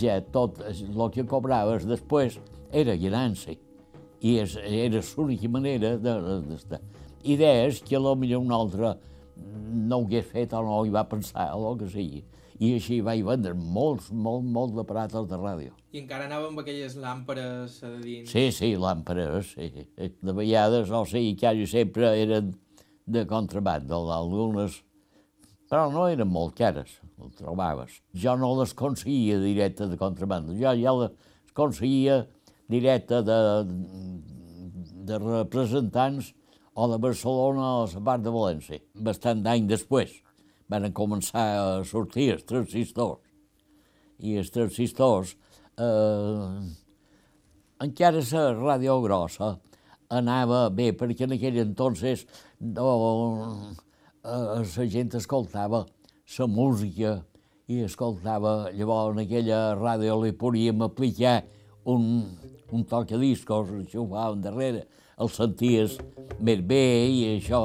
ja 0.01 0.19
tot 0.33 0.59
el 0.67 1.09
que 1.13 1.25
cobraves 1.25 1.87
després 1.87 2.39
era 2.71 2.97
llenant-se 2.97 3.57
i 4.21 4.37
és, 4.41 4.57
era 4.57 5.01
l'única 5.15 5.49
manera 5.49 5.95
d'estar. 5.97 6.79
De, 6.81 6.95
Idees 7.27 7.81
que 7.83 7.97
a 7.97 7.99
lo 7.99 8.13
millor 8.15 8.39
un 8.39 8.53
altre 8.55 8.93
no 9.67 10.01
ho 10.01 10.07
hagués 10.07 10.27
fet 10.31 10.53
o 10.53 10.63
no 10.65 10.81
hi 10.85 10.93
va 10.93 11.07
pensar 11.09 11.51
o 11.55 11.71
el 11.71 11.79
que 11.81 11.89
sigui. 11.91 12.23
I 12.57 12.71
així 12.79 13.01
vaig 13.05 13.21
vendre 13.25 13.53
molts, 13.53 14.07
molt, 14.09 14.45
molt 14.49 14.73
d'aparats 14.73 15.13
de 15.29 15.37
ràdio. 15.37 15.75
I 15.93 16.01
encara 16.01 16.25
anava 16.25 16.47
amb 16.49 16.63
aquelles 16.63 16.95
làmperes 16.97 17.75
de 17.83 17.91
dins? 18.01 18.31
Sí, 18.31 18.47
sí, 18.55 18.71
làmperes, 18.81 19.51
sí. 19.53 19.85
De 19.97 20.33
vegades, 20.33 20.89
no 20.89 21.03
sé, 21.05 21.21
quasi 21.37 21.67
sempre 21.69 22.15
eren 22.17 22.55
de 23.05 23.23
contraband, 23.29 23.93
algunes, 23.93 24.81
però 25.69 25.85
no 25.91 26.07
eren 26.09 26.29
molt 26.31 26.57
cares, 26.57 26.97
ho 27.19 27.29
trobaves. 27.37 28.01
Jo 28.15 28.33
no 28.39 28.53
les 28.59 28.73
conseguia 28.77 29.37
directe 29.43 29.87
de 29.91 29.99
contraband, 29.99 30.49
jo 30.57 30.73
ja 30.81 30.95
les 30.97 31.53
conseguia 31.55 32.23
directe 32.71 33.21
de, 33.23 33.37
de 35.07 35.21
representants 35.23 36.33
o 36.77 36.87
de 36.91 36.97
Barcelona 37.01 37.67
o 37.81 37.85
la 37.89 38.01
part 38.05 38.21
de 38.21 38.31
València. 38.33 38.83
Bastant 39.09 39.41
d'any 39.45 39.65
després 39.69 40.11
van 40.69 40.85
començar 40.93 41.45
a 41.57 41.69
sortir 41.89 42.27
els 42.35 42.43
transistors. 42.45 43.23
I 44.21 44.37
els 44.41 44.51
transistors, 44.53 45.33
eh, 45.77 46.59
encara 47.85 48.21
la 48.21 48.43
ràdio 48.59 48.99
grossa 49.01 49.55
anava 50.09 50.67
bé, 50.69 50.91
perquè 50.93 51.25
en 51.25 51.33
aquell 51.35 51.57
entonces 51.63 52.25
no, 52.61 52.91
eh, 54.23 54.61
la 54.61 54.85
gent 54.93 55.17
escoltava 55.17 55.85
la 56.37 56.47
música 56.47 57.17
i 57.67 57.81
escoltava, 57.83 58.69
llavors 58.71 59.15
en 59.15 59.25
aquella 59.25 59.75
ràdio 59.75 60.21
li 60.21 60.31
podíem 60.31 60.85
aplicar 60.85 61.41
un, 61.89 62.05
un 62.71 62.85
tocadiscos, 62.85 63.73
això 63.81 64.05
ho 64.05 64.07
fàvem 64.13 64.45
darrere, 64.45 64.85
el 65.17 65.31
senties 65.33 65.97
més 66.39 66.61
bé 66.61 66.83
i 67.09 67.23
això, 67.37 67.61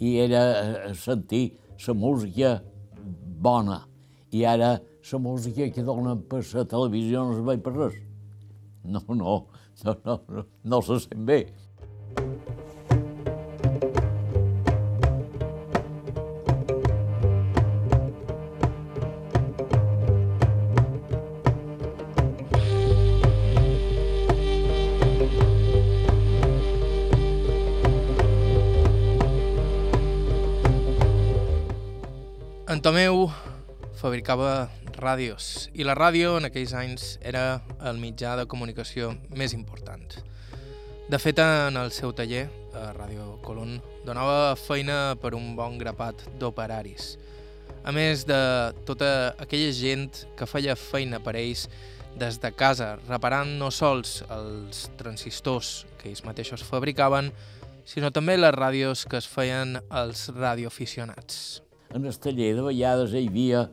i 0.00 0.16
era 0.22 0.44
eh, 0.60 0.94
sentir 0.98 1.44
la 1.86 1.94
música 1.94 2.54
bona. 3.44 3.82
I 4.34 4.44
ara 4.48 4.78
la 4.78 5.18
música 5.20 5.68
que 5.70 5.84
donen 5.84 6.24
per 6.28 6.42
la 6.54 6.64
televisió 6.64 7.26
no 7.26 7.36
es 7.36 7.44
veu 7.44 7.60
per 7.62 7.74
res. 7.76 8.00
No, 8.84 9.02
no, 9.08 9.14
no, 9.84 9.94
no, 10.04 10.18
no, 10.28 10.46
no 10.64 10.82
se 10.82 10.98
sent 11.04 11.26
bé. 11.28 11.44
Fabricava 34.24 34.70
ràdios 34.96 35.68
i 35.76 35.84
la 35.84 35.92
ràdio 35.92 36.38
en 36.38 36.46
aquells 36.48 36.72
anys 36.72 37.18
era 37.20 37.60
el 37.84 37.98
mitjà 38.00 38.38
de 38.38 38.46
comunicació 38.48 39.10
més 39.36 39.52
important. 39.52 40.14
De 41.10 41.18
fet, 41.20 41.38
en 41.44 41.76
el 41.76 41.90
seu 41.92 42.14
taller, 42.16 42.46
a 42.72 42.94
Ràdio 42.96 43.36
Colón, 43.44 43.82
donava 44.06 44.56
feina 44.56 45.14
per 45.20 45.34
un 45.36 45.52
bon 45.54 45.76
grapat 45.76 46.24
d'operaris. 46.40 47.18
A 47.84 47.92
més 47.92 48.24
de 48.24 48.72
tota 48.88 49.34
aquella 49.36 49.74
gent 49.76 50.24
que 50.38 50.48
feia 50.48 50.72
feina 50.72 51.20
per 51.20 51.36
ells 51.36 51.66
des 52.16 52.40
de 52.40 52.52
casa, 52.56 52.94
reparant 53.10 53.58
no 53.60 53.68
sols 53.68 54.22
els 54.30 54.88
transistors 54.96 55.84
que 56.00 56.08
ells 56.08 56.24
mateixos 56.24 56.64
fabricaven, 56.64 57.28
sinó 57.84 58.08
també 58.08 58.38
les 58.40 58.56
ràdios 58.56 59.04
que 59.04 59.20
es 59.20 59.28
feien 59.28 59.76
als 59.90 60.30
radioaficionats 60.32 61.60
en 61.94 62.04
el 62.04 62.16
taller 62.18 62.56
de 62.56 62.62
vegades 62.66 63.12
hi 63.14 63.28
havia, 63.28 63.68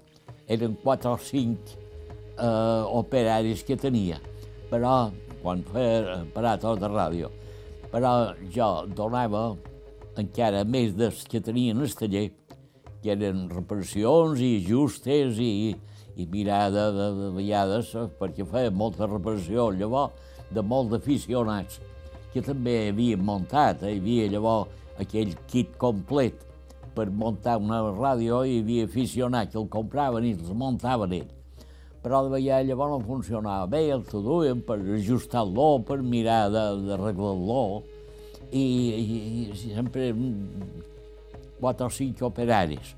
eren 0.51 0.75
quatre 0.83 1.11
o 1.11 1.17
cinc 1.21 1.73
eh, 1.73 2.83
operaris 3.01 3.63
que 3.67 3.77
tenia, 3.79 4.19
però 4.71 5.11
quan 5.41 5.63
feia 5.71 6.21
aparatos 6.21 6.79
de 6.81 6.89
ràdio. 6.91 7.31
Però 7.91 8.11
jo 8.53 8.69
donava 8.95 9.51
encara 10.19 10.63
més 10.63 10.93
dels 10.95 11.23
que 11.27 11.41
tenien 11.43 11.81
el 11.81 11.95
taller, 11.97 12.29
que 13.01 13.15
eren 13.15 13.47
reparacions 13.49 14.41
i 14.43 14.51
ajustes 14.59 15.39
i, 15.41 15.73
i 16.15 16.27
mirada 16.29 16.89
de, 16.93 17.07
de 17.17 17.29
vegades, 17.37 17.95
perquè 18.19 18.45
feia 18.45 18.71
molta 18.71 19.09
reparació 19.09 19.71
llavors 19.73 20.29
de 20.51 20.61
molts 20.61 20.99
aficionats 20.99 21.79
que 22.31 22.43
també 22.43 22.89
havien 22.89 23.23
muntat, 23.25 23.83
eh? 23.83 23.95
hi 23.95 23.99
havia 23.99 24.29
llavors 24.31 24.69
aquell 25.01 25.33
kit 25.51 25.73
complet 25.81 26.45
per 26.95 27.07
muntar 27.09 27.57
una 27.61 27.81
ràdio 27.95 28.41
hi 28.45 28.59
havia 28.61 28.87
aficionats 28.89 29.53
que 29.53 29.59
el 29.61 29.69
compraven 29.71 30.27
i 30.27 30.33
els 30.37 30.51
muntaven 30.57 31.15
ells. 31.21 31.37
Però 32.01 32.23
de 32.25 32.31
vegades 32.33 32.67
llavors 32.67 32.95
no 32.95 32.99
funcionava 33.05 33.67
bé, 33.69 33.83
el 33.93 34.03
que 34.07 34.21
duien 34.25 34.61
per 34.65 34.79
ajustar-lo, 34.97 35.67
per 35.85 35.99
mirar 36.01 36.47
d'arreglar-lo, 36.49 37.83
i, 38.51 38.63
i, 38.63 39.19
i 39.43 39.73
sempre 39.75 40.09
quatre 41.59 41.85
o 41.85 41.93
cinc 41.93 42.23
operaris. 42.25 42.95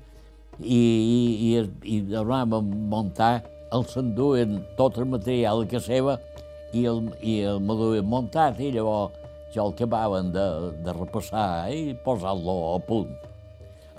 I, 0.60 0.78
i, 0.78 1.20
i, 1.50 1.52
i 1.96 1.98
anàvem 2.16 2.56
a 2.56 2.62
muntar, 2.94 3.34
els 3.74 3.92
s'enduen 3.92 4.62
tot 4.78 4.98
el 5.02 5.10
material 5.10 5.66
que 5.68 5.82
seva 5.82 6.16
i 6.74 6.86
el, 6.90 7.04
i 7.22 7.40
el 7.50 7.60
me 7.62 7.76
duien 7.78 8.06
muntat 8.06 8.60
i 8.62 8.70
llavors 8.74 9.20
ja 9.54 9.62
el 9.62 9.74
acabaven 9.74 10.32
de, 10.34 10.46
de 10.86 10.94
repassar 10.94 11.70
i 11.74 11.94
posar-lo 12.06 12.56
a 12.74 12.80
punt 12.88 13.12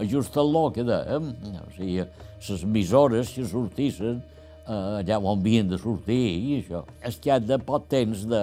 ajustant-lo 0.01 0.69
que 0.75 0.85
dèiem, 0.87 1.33
o 1.61 1.67
sigui, 1.75 2.05
les 2.45 2.63
emissores 2.63 3.33
que 3.35 3.45
sortissin 3.47 4.19
eh, 4.19 4.99
allà 5.01 5.19
on 5.19 5.39
havien 5.39 5.69
de 5.69 5.79
sortir 5.81 6.21
i 6.35 6.57
això. 6.61 6.83
És 7.05 7.19
que 7.21 7.39
de 7.39 7.59
poc 7.63 7.87
temps 7.91 8.25
de, 8.29 8.41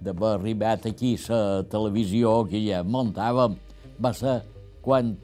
d'haver 0.00 0.34
arribat 0.36 0.86
aquí 0.86 1.16
la 1.28 1.64
televisió 1.70 2.44
que 2.50 2.60
ja 2.62 2.84
muntàvem 2.84 3.56
va 3.98 4.12
ser 4.14 4.40
quan 4.84 5.16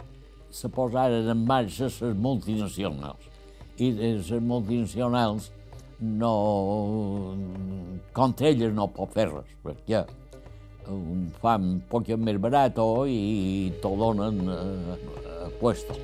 se 0.51 0.69
posaren 0.71 1.29
en 1.31 1.47
marxa 1.47 1.91
les 1.91 2.17
multinacionals. 2.17 3.31
I 3.79 3.91
les 3.99 4.31
multinacionals 4.41 5.51
no... 6.01 7.35
contra 8.13 8.51
elles 8.51 8.75
no 8.75 8.87
pot 8.95 9.11
fer 9.15 9.29
res, 9.31 9.51
perquè 9.65 10.05
un 10.91 11.29
fan 11.41 11.63
un 11.75 11.79
poc 11.91 12.09
més 12.21 12.41
barat 12.41 12.79
i 13.09 13.73
te 13.83 13.95
donen 14.01 14.41
eh, 14.49 14.97
puesto. 15.61 15.97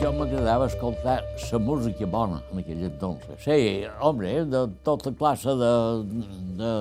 Jo 0.00 0.12
m'agradava 0.16 0.66
escoltar 0.66 1.18
la 1.50 1.58
música 1.58 2.06
bona 2.06 2.42
en 2.52 2.62
aquell 2.62 2.84
entonces. 2.88 3.40
Sí, 3.44 3.86
home, 4.00 4.44
de 4.52 4.62
tota 4.84 5.12
classe 5.12 5.56
de, 5.60 5.74
de, 6.60 6.72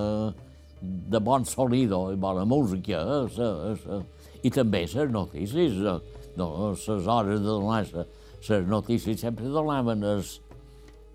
de 0.81 1.19
bon 1.19 1.45
sonido 1.45 2.05
i 2.13 2.15
bona 2.19 2.45
música, 2.47 3.01
eh? 3.03 3.27
sa, 3.35 3.49
sa, 3.83 3.99
i 4.43 4.51
també 4.53 4.85
les 4.87 5.11
notícies, 5.11 5.79
eh? 5.83 5.97
no, 6.39 6.49
les 6.71 7.07
hores 7.07 7.39
de 7.39 7.45
donar 7.45 7.83
les 7.83 8.67
notícies 8.67 9.19
sempre 9.19 9.51
donaven 9.51 10.03
els, 10.07 10.37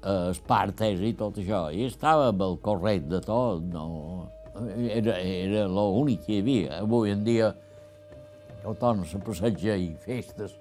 els 0.04 0.40
partes 0.44 1.00
i 1.00 1.14
tot 1.16 1.40
això, 1.40 1.66
i 1.72 1.86
estava 1.88 2.28
el 2.32 2.58
corrent 2.64 3.08
de 3.08 3.20
tot, 3.24 3.64
no, 3.72 4.28
era, 4.90 5.18
era 5.18 5.66
l'únic 5.66 6.26
que 6.26 6.36
hi 6.36 6.42
havia. 6.42 6.80
Avui 6.82 7.14
en 7.14 7.24
dia 7.26 7.54
tothom 8.64 9.04
se 9.08 9.20
passeja 9.20 9.76
i 9.76 9.92
festes 10.04 10.54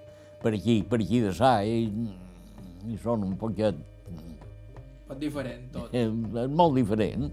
per 0.44 0.54
aquí, 0.56 0.82
per 0.84 1.00
aquí 1.00 1.22
de 1.24 1.32
sa, 1.36 1.56
i, 1.64 1.88
i 2.90 3.00
són 3.04 3.24
un 3.30 3.36
poquet... 3.40 3.78
Pot 5.08 5.20
diferent, 5.20 5.68
tot. 5.72 5.94
És, 5.96 6.12
és 6.12 6.56
molt 6.56 6.76
diferent. 6.80 7.30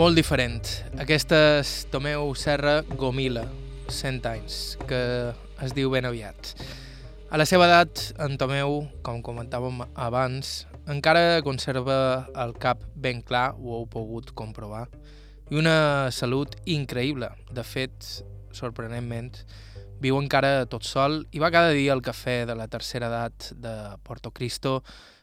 Molt 0.00 0.16
diferent. 0.16 0.64
Aquesta 1.02 1.36
és 1.58 1.70
Tomeu 1.92 2.30
Serra 2.32 2.78
Gomila, 2.96 3.42
100 3.92 4.28
anys, 4.30 4.54
que 4.88 5.00
es 5.60 5.74
diu 5.76 5.90
ben 5.92 6.08
aviat. 6.08 6.54
A 7.28 7.36
la 7.36 7.44
seva 7.44 7.66
edat, 7.68 8.06
en 8.24 8.38
Tomeu, 8.40 8.78
com 9.04 9.20
comentàvem 9.20 9.82
abans, 10.00 10.54
encara 10.88 11.42
conserva 11.44 11.98
el 12.32 12.56
cap 12.56 12.80
ben 12.96 13.20
clar, 13.20 13.50
ho 13.60 13.76
heu 13.76 13.84
pogut 13.92 14.32
comprovar, 14.32 14.86
i 15.52 15.60
una 15.60 16.08
salut 16.16 16.56
increïble. 16.64 17.28
De 17.52 17.66
fet, 17.68 18.24
sorprenentment, 18.56 19.36
viu 20.00 20.16
encara 20.16 20.64
tot 20.64 20.88
sol 20.88 21.26
i 21.28 21.44
va 21.44 21.52
cada 21.52 21.76
dia 21.76 21.92
al 21.92 22.00
cafè 22.00 22.46
de 22.48 22.56
la 22.56 22.72
tercera 22.72 23.12
edat 23.12 23.52
de 23.52 23.76
Porto 24.00 24.32
Cristo 24.32 24.78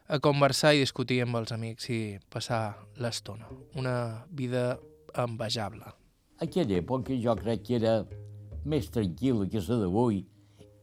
a 0.07 0.19
conversar 0.23 0.73
i 0.75 0.83
discutir 0.83 1.19
amb 1.23 1.35
els 1.39 1.51
amics 1.51 1.89
i 1.91 1.99
passar 2.31 2.77
l'estona. 3.03 3.49
Una 3.75 4.25
vida 4.31 4.77
envejable. 5.17 5.91
Aquella 6.43 6.77
època 6.79 7.15
jo 7.19 7.35
crec 7.39 7.65
que 7.67 7.75
era 7.79 7.93
més 8.67 8.87
tranquil·la 8.93 9.47
que 9.51 9.63
la 9.67 9.79
d'avui 9.83 10.21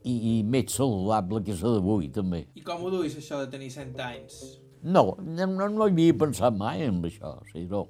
i, 0.05 0.15
i 0.15 0.35
més 0.45 0.75
saludable 0.77 1.41
que 1.45 1.57
la 1.57 1.73
d'avui, 1.77 2.11
també. 2.13 2.45
I 2.59 2.65
com 2.67 2.85
ho 2.85 2.93
duis, 2.93 3.17
això 3.17 3.41
de 3.41 3.49
tenir 3.53 3.71
100 3.73 4.03
anys? 4.05 4.41
No, 4.85 5.15
no, 5.23 5.47
no, 5.49 5.69
no 5.73 5.87
havia 5.87 6.17
pensat 6.21 6.57
mai 6.59 6.85
en 6.85 7.01
això, 7.09 7.39
sí, 7.53 7.65
no, 7.71 7.87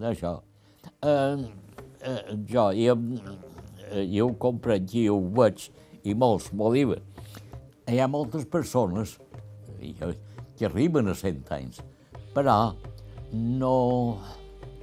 d'això. 0.00 0.38
Eh, 1.04 1.44
eh, 2.00 2.22
jo, 2.48 2.70
jo, 2.72 2.94
eh, 3.90 4.06
jo 4.14 4.30
ho 4.30 4.32
comprenc 4.40 4.94
i 4.96 5.04
ho 5.12 5.18
veig, 5.36 5.68
i 6.08 6.16
molts 6.16 6.48
m'ho 6.56 6.72
diuen. 6.72 7.04
Hi 7.88 8.00
ha 8.00 8.08
moltes 8.08 8.48
persones 8.48 9.18
que, 9.76 10.14
que 10.58 10.66
arriben 10.66 11.08
a 11.08 11.14
100 11.14 11.52
anys, 11.54 11.80
però 12.34 12.58
no, 13.32 14.18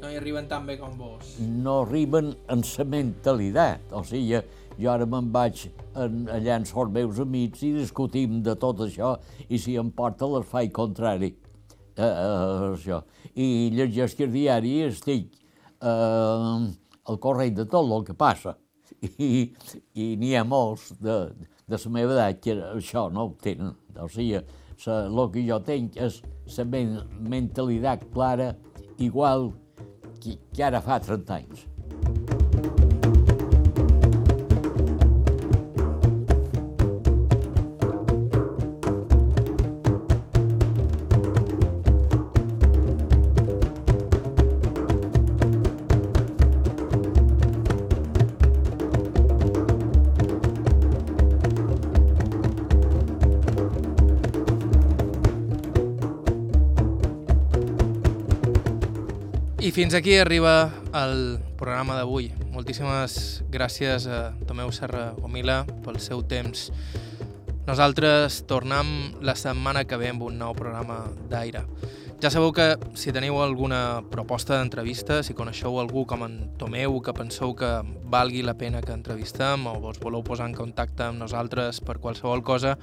No 0.01 0.09
hi 0.11 0.17
arriben 0.19 0.45
tan 0.47 0.67
bé 0.67 0.75
com 0.77 0.91
vos. 0.99 1.35
no 1.39 1.79
arriben 1.81 2.33
en 2.51 2.61
la 2.61 2.85
mentalitat. 2.85 3.91
O 3.91 4.03
sigui, 4.05 4.41
jo 4.77 4.91
ara 4.91 5.05
me'n 5.09 5.31
vaig 5.33 5.63
en, 5.95 6.25
allà 6.29 6.59
amb 6.59 6.67
els 6.67 6.91
meus 6.93 7.19
amics 7.23 7.63
i 7.63 7.71
discutim 7.73 8.41
de 8.43 8.53
tot 8.59 8.83
això 8.85 9.15
i 9.49 9.57
si 9.57 9.77
em 9.81 9.89
porta 9.91 10.27
les 10.29 10.45
faig 10.45 10.71
contrari. 10.75 11.31
Uh, 11.95 12.03
uh, 12.03 12.73
això. 12.75 12.99
I 13.39 13.71
llegeix 13.71 14.17
el 14.19 14.33
diari 14.33 14.73
estic 14.83 15.31
uh, 15.79 16.67
al 17.07 17.19
corrent 17.23 17.55
de 17.55 17.65
tot 17.71 17.87
el 17.87 18.03
que 18.05 18.13
passa. 18.13 18.57
I, 19.01 19.47
i 19.95 20.11
n'hi 20.19 20.35
ha 20.35 20.43
molts 20.43 20.91
de, 20.99 21.17
de 21.65 21.79
la 21.79 21.91
meva 21.95 22.13
edat 22.17 22.43
que 22.43 22.57
això 22.75 23.07
no 23.09 23.29
ho 23.29 23.33
tenen. 23.41 23.73
O 23.95 24.09
sigui, 24.11 24.43
el 24.87 25.21
que 25.33 25.43
jo 25.47 25.59
tinc 25.65 25.97
és 25.97 26.21
la 26.57 26.65
men 26.69 26.97
mentalitat 27.19 28.05
clara 28.13 28.51
igual 28.97 29.51
que, 30.21 30.37
que 30.53 30.63
ara 30.63 30.81
fa 30.81 30.99
30 30.99 31.39
anys. 31.39 31.65
Fins 59.75 59.91
aquí 59.93 60.15
arriba 60.15 60.71
el 60.95 61.35
programa 61.59 61.97
d'avui. 61.97 62.29
Moltíssimes 62.53 63.41
gràcies 63.51 64.05
a 64.07 64.31
Tomeu 64.47 64.71
Serra 64.71 65.11
Gomila 65.19 65.65
pel 65.83 65.99
seu 65.99 66.23
temps. 66.23 66.71
Nosaltres 67.67 68.47
tornem 68.47 69.11
la 69.19 69.35
setmana 69.35 69.83
que 69.83 69.99
ve 69.99 70.07
amb 70.13 70.23
un 70.29 70.39
nou 70.39 70.55
programa 70.55 71.11
d'aire. 71.27 71.67
Ja 72.23 72.31
sabeu 72.31 72.55
que 72.55 72.79
si 72.95 73.11
teniu 73.11 73.35
alguna 73.43 73.99
proposta 74.13 74.55
d'entrevista, 74.55 75.19
si 75.27 75.35
coneixeu 75.35 75.75
algú 75.81 76.05
com 76.07 76.23
en 76.23 76.55
Tomeu 76.55 77.03
que 77.03 77.11
penseu 77.11 77.51
que 77.51 77.83
valgui 78.07 78.47
la 78.47 78.55
pena 78.55 78.79
que 78.79 78.95
entrevistem 78.95 79.67
o 79.67 79.75
vos 79.83 79.99
voleu 79.99 80.23
posar 80.23 80.47
en 80.47 80.55
contacte 80.55 81.03
amb 81.03 81.19
nosaltres 81.19 81.83
per 81.83 81.99
qualsevol 81.99 82.47
cosa, 82.47 82.79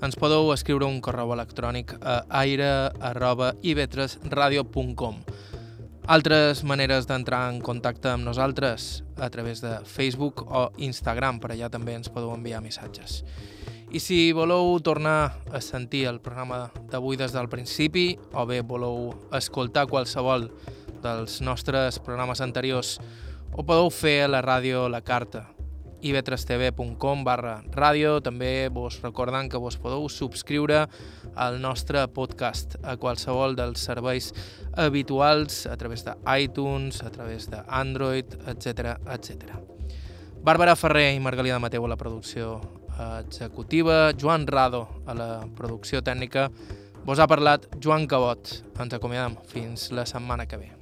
ens 0.00 0.16
podeu 0.16 0.56
escriure 0.56 0.88
un 0.88 1.04
correu 1.04 1.36
electrònic 1.36 2.00
a 2.00 2.24
aire.ivetresradio.com 2.40 5.20
altres 6.10 6.64
maneres 6.66 7.06
d'entrar 7.06 7.44
en 7.52 7.60
contacte 7.62 8.10
amb 8.10 8.26
nosaltres 8.26 9.04
a 9.22 9.28
través 9.30 9.60
de 9.62 9.76
Facebook 9.86 10.42
o 10.42 10.64
Instagram, 10.82 11.38
per 11.38 11.52
allà 11.54 11.68
també 11.70 11.94
ens 11.94 12.10
podeu 12.10 12.32
enviar 12.34 12.58
missatges. 12.64 13.20
I 13.94 14.02
si 14.02 14.18
voleu 14.34 14.74
tornar 14.82 15.36
a 15.54 15.60
sentir 15.62 16.08
el 16.10 16.18
programa 16.18 16.64
d'avui 16.90 17.18
des 17.20 17.30
del 17.30 17.46
principi 17.52 18.18
o 18.34 18.42
bé 18.42 18.58
voleu 18.66 19.12
escoltar 19.38 19.86
qualsevol 19.86 20.48
dels 20.98 21.38
nostres 21.46 22.02
programes 22.02 22.42
anteriors, 22.42 22.96
ho 23.54 23.62
podeu 23.62 23.86
fer 23.94 24.24
a 24.24 24.32
la 24.34 24.42
ràdio 24.42 24.88
La 24.90 25.04
Carta, 25.06 25.46
ivetrestv.com 26.02 27.24
barra 27.24 27.60
ràdio. 27.74 28.18
També 28.24 28.68
vos 28.72 29.00
recordant 29.02 29.50
que 29.50 29.60
vos 29.60 29.78
podeu 29.80 30.08
subscriure 30.08 30.86
al 31.34 31.60
nostre 31.62 32.06
podcast 32.08 32.78
a 32.82 32.96
qualsevol 33.00 33.56
dels 33.58 33.84
serveis 33.84 34.32
habituals 34.76 35.66
a 35.66 35.76
través 35.76 36.04
de 36.06 36.16
iTunes, 36.40 37.02
a 37.02 37.10
través 37.10 37.48
d'Android, 37.50 38.36
etc 38.50 38.96
etc. 39.12 39.56
Bàrbara 40.40 40.76
Ferrer 40.76 41.10
i 41.14 41.20
Margalida 41.20 41.60
Mateu 41.60 41.84
a 41.84 41.92
la 41.92 42.00
producció 42.00 42.60
executiva, 43.20 44.12
Joan 44.16 44.46
Rado 44.46 44.86
a 45.06 45.14
la 45.14 45.30
producció 45.56 46.02
tècnica. 46.04 46.50
Vos 47.04 47.18
ha 47.18 47.28
parlat 47.28 47.66
Joan 47.80 48.06
Cabot. 48.06 48.60
Ens 48.80 48.96
acomiadem 48.96 49.36
fins 49.48 49.90
la 49.92 50.06
setmana 50.08 50.48
que 50.48 50.60
ve. 50.60 50.79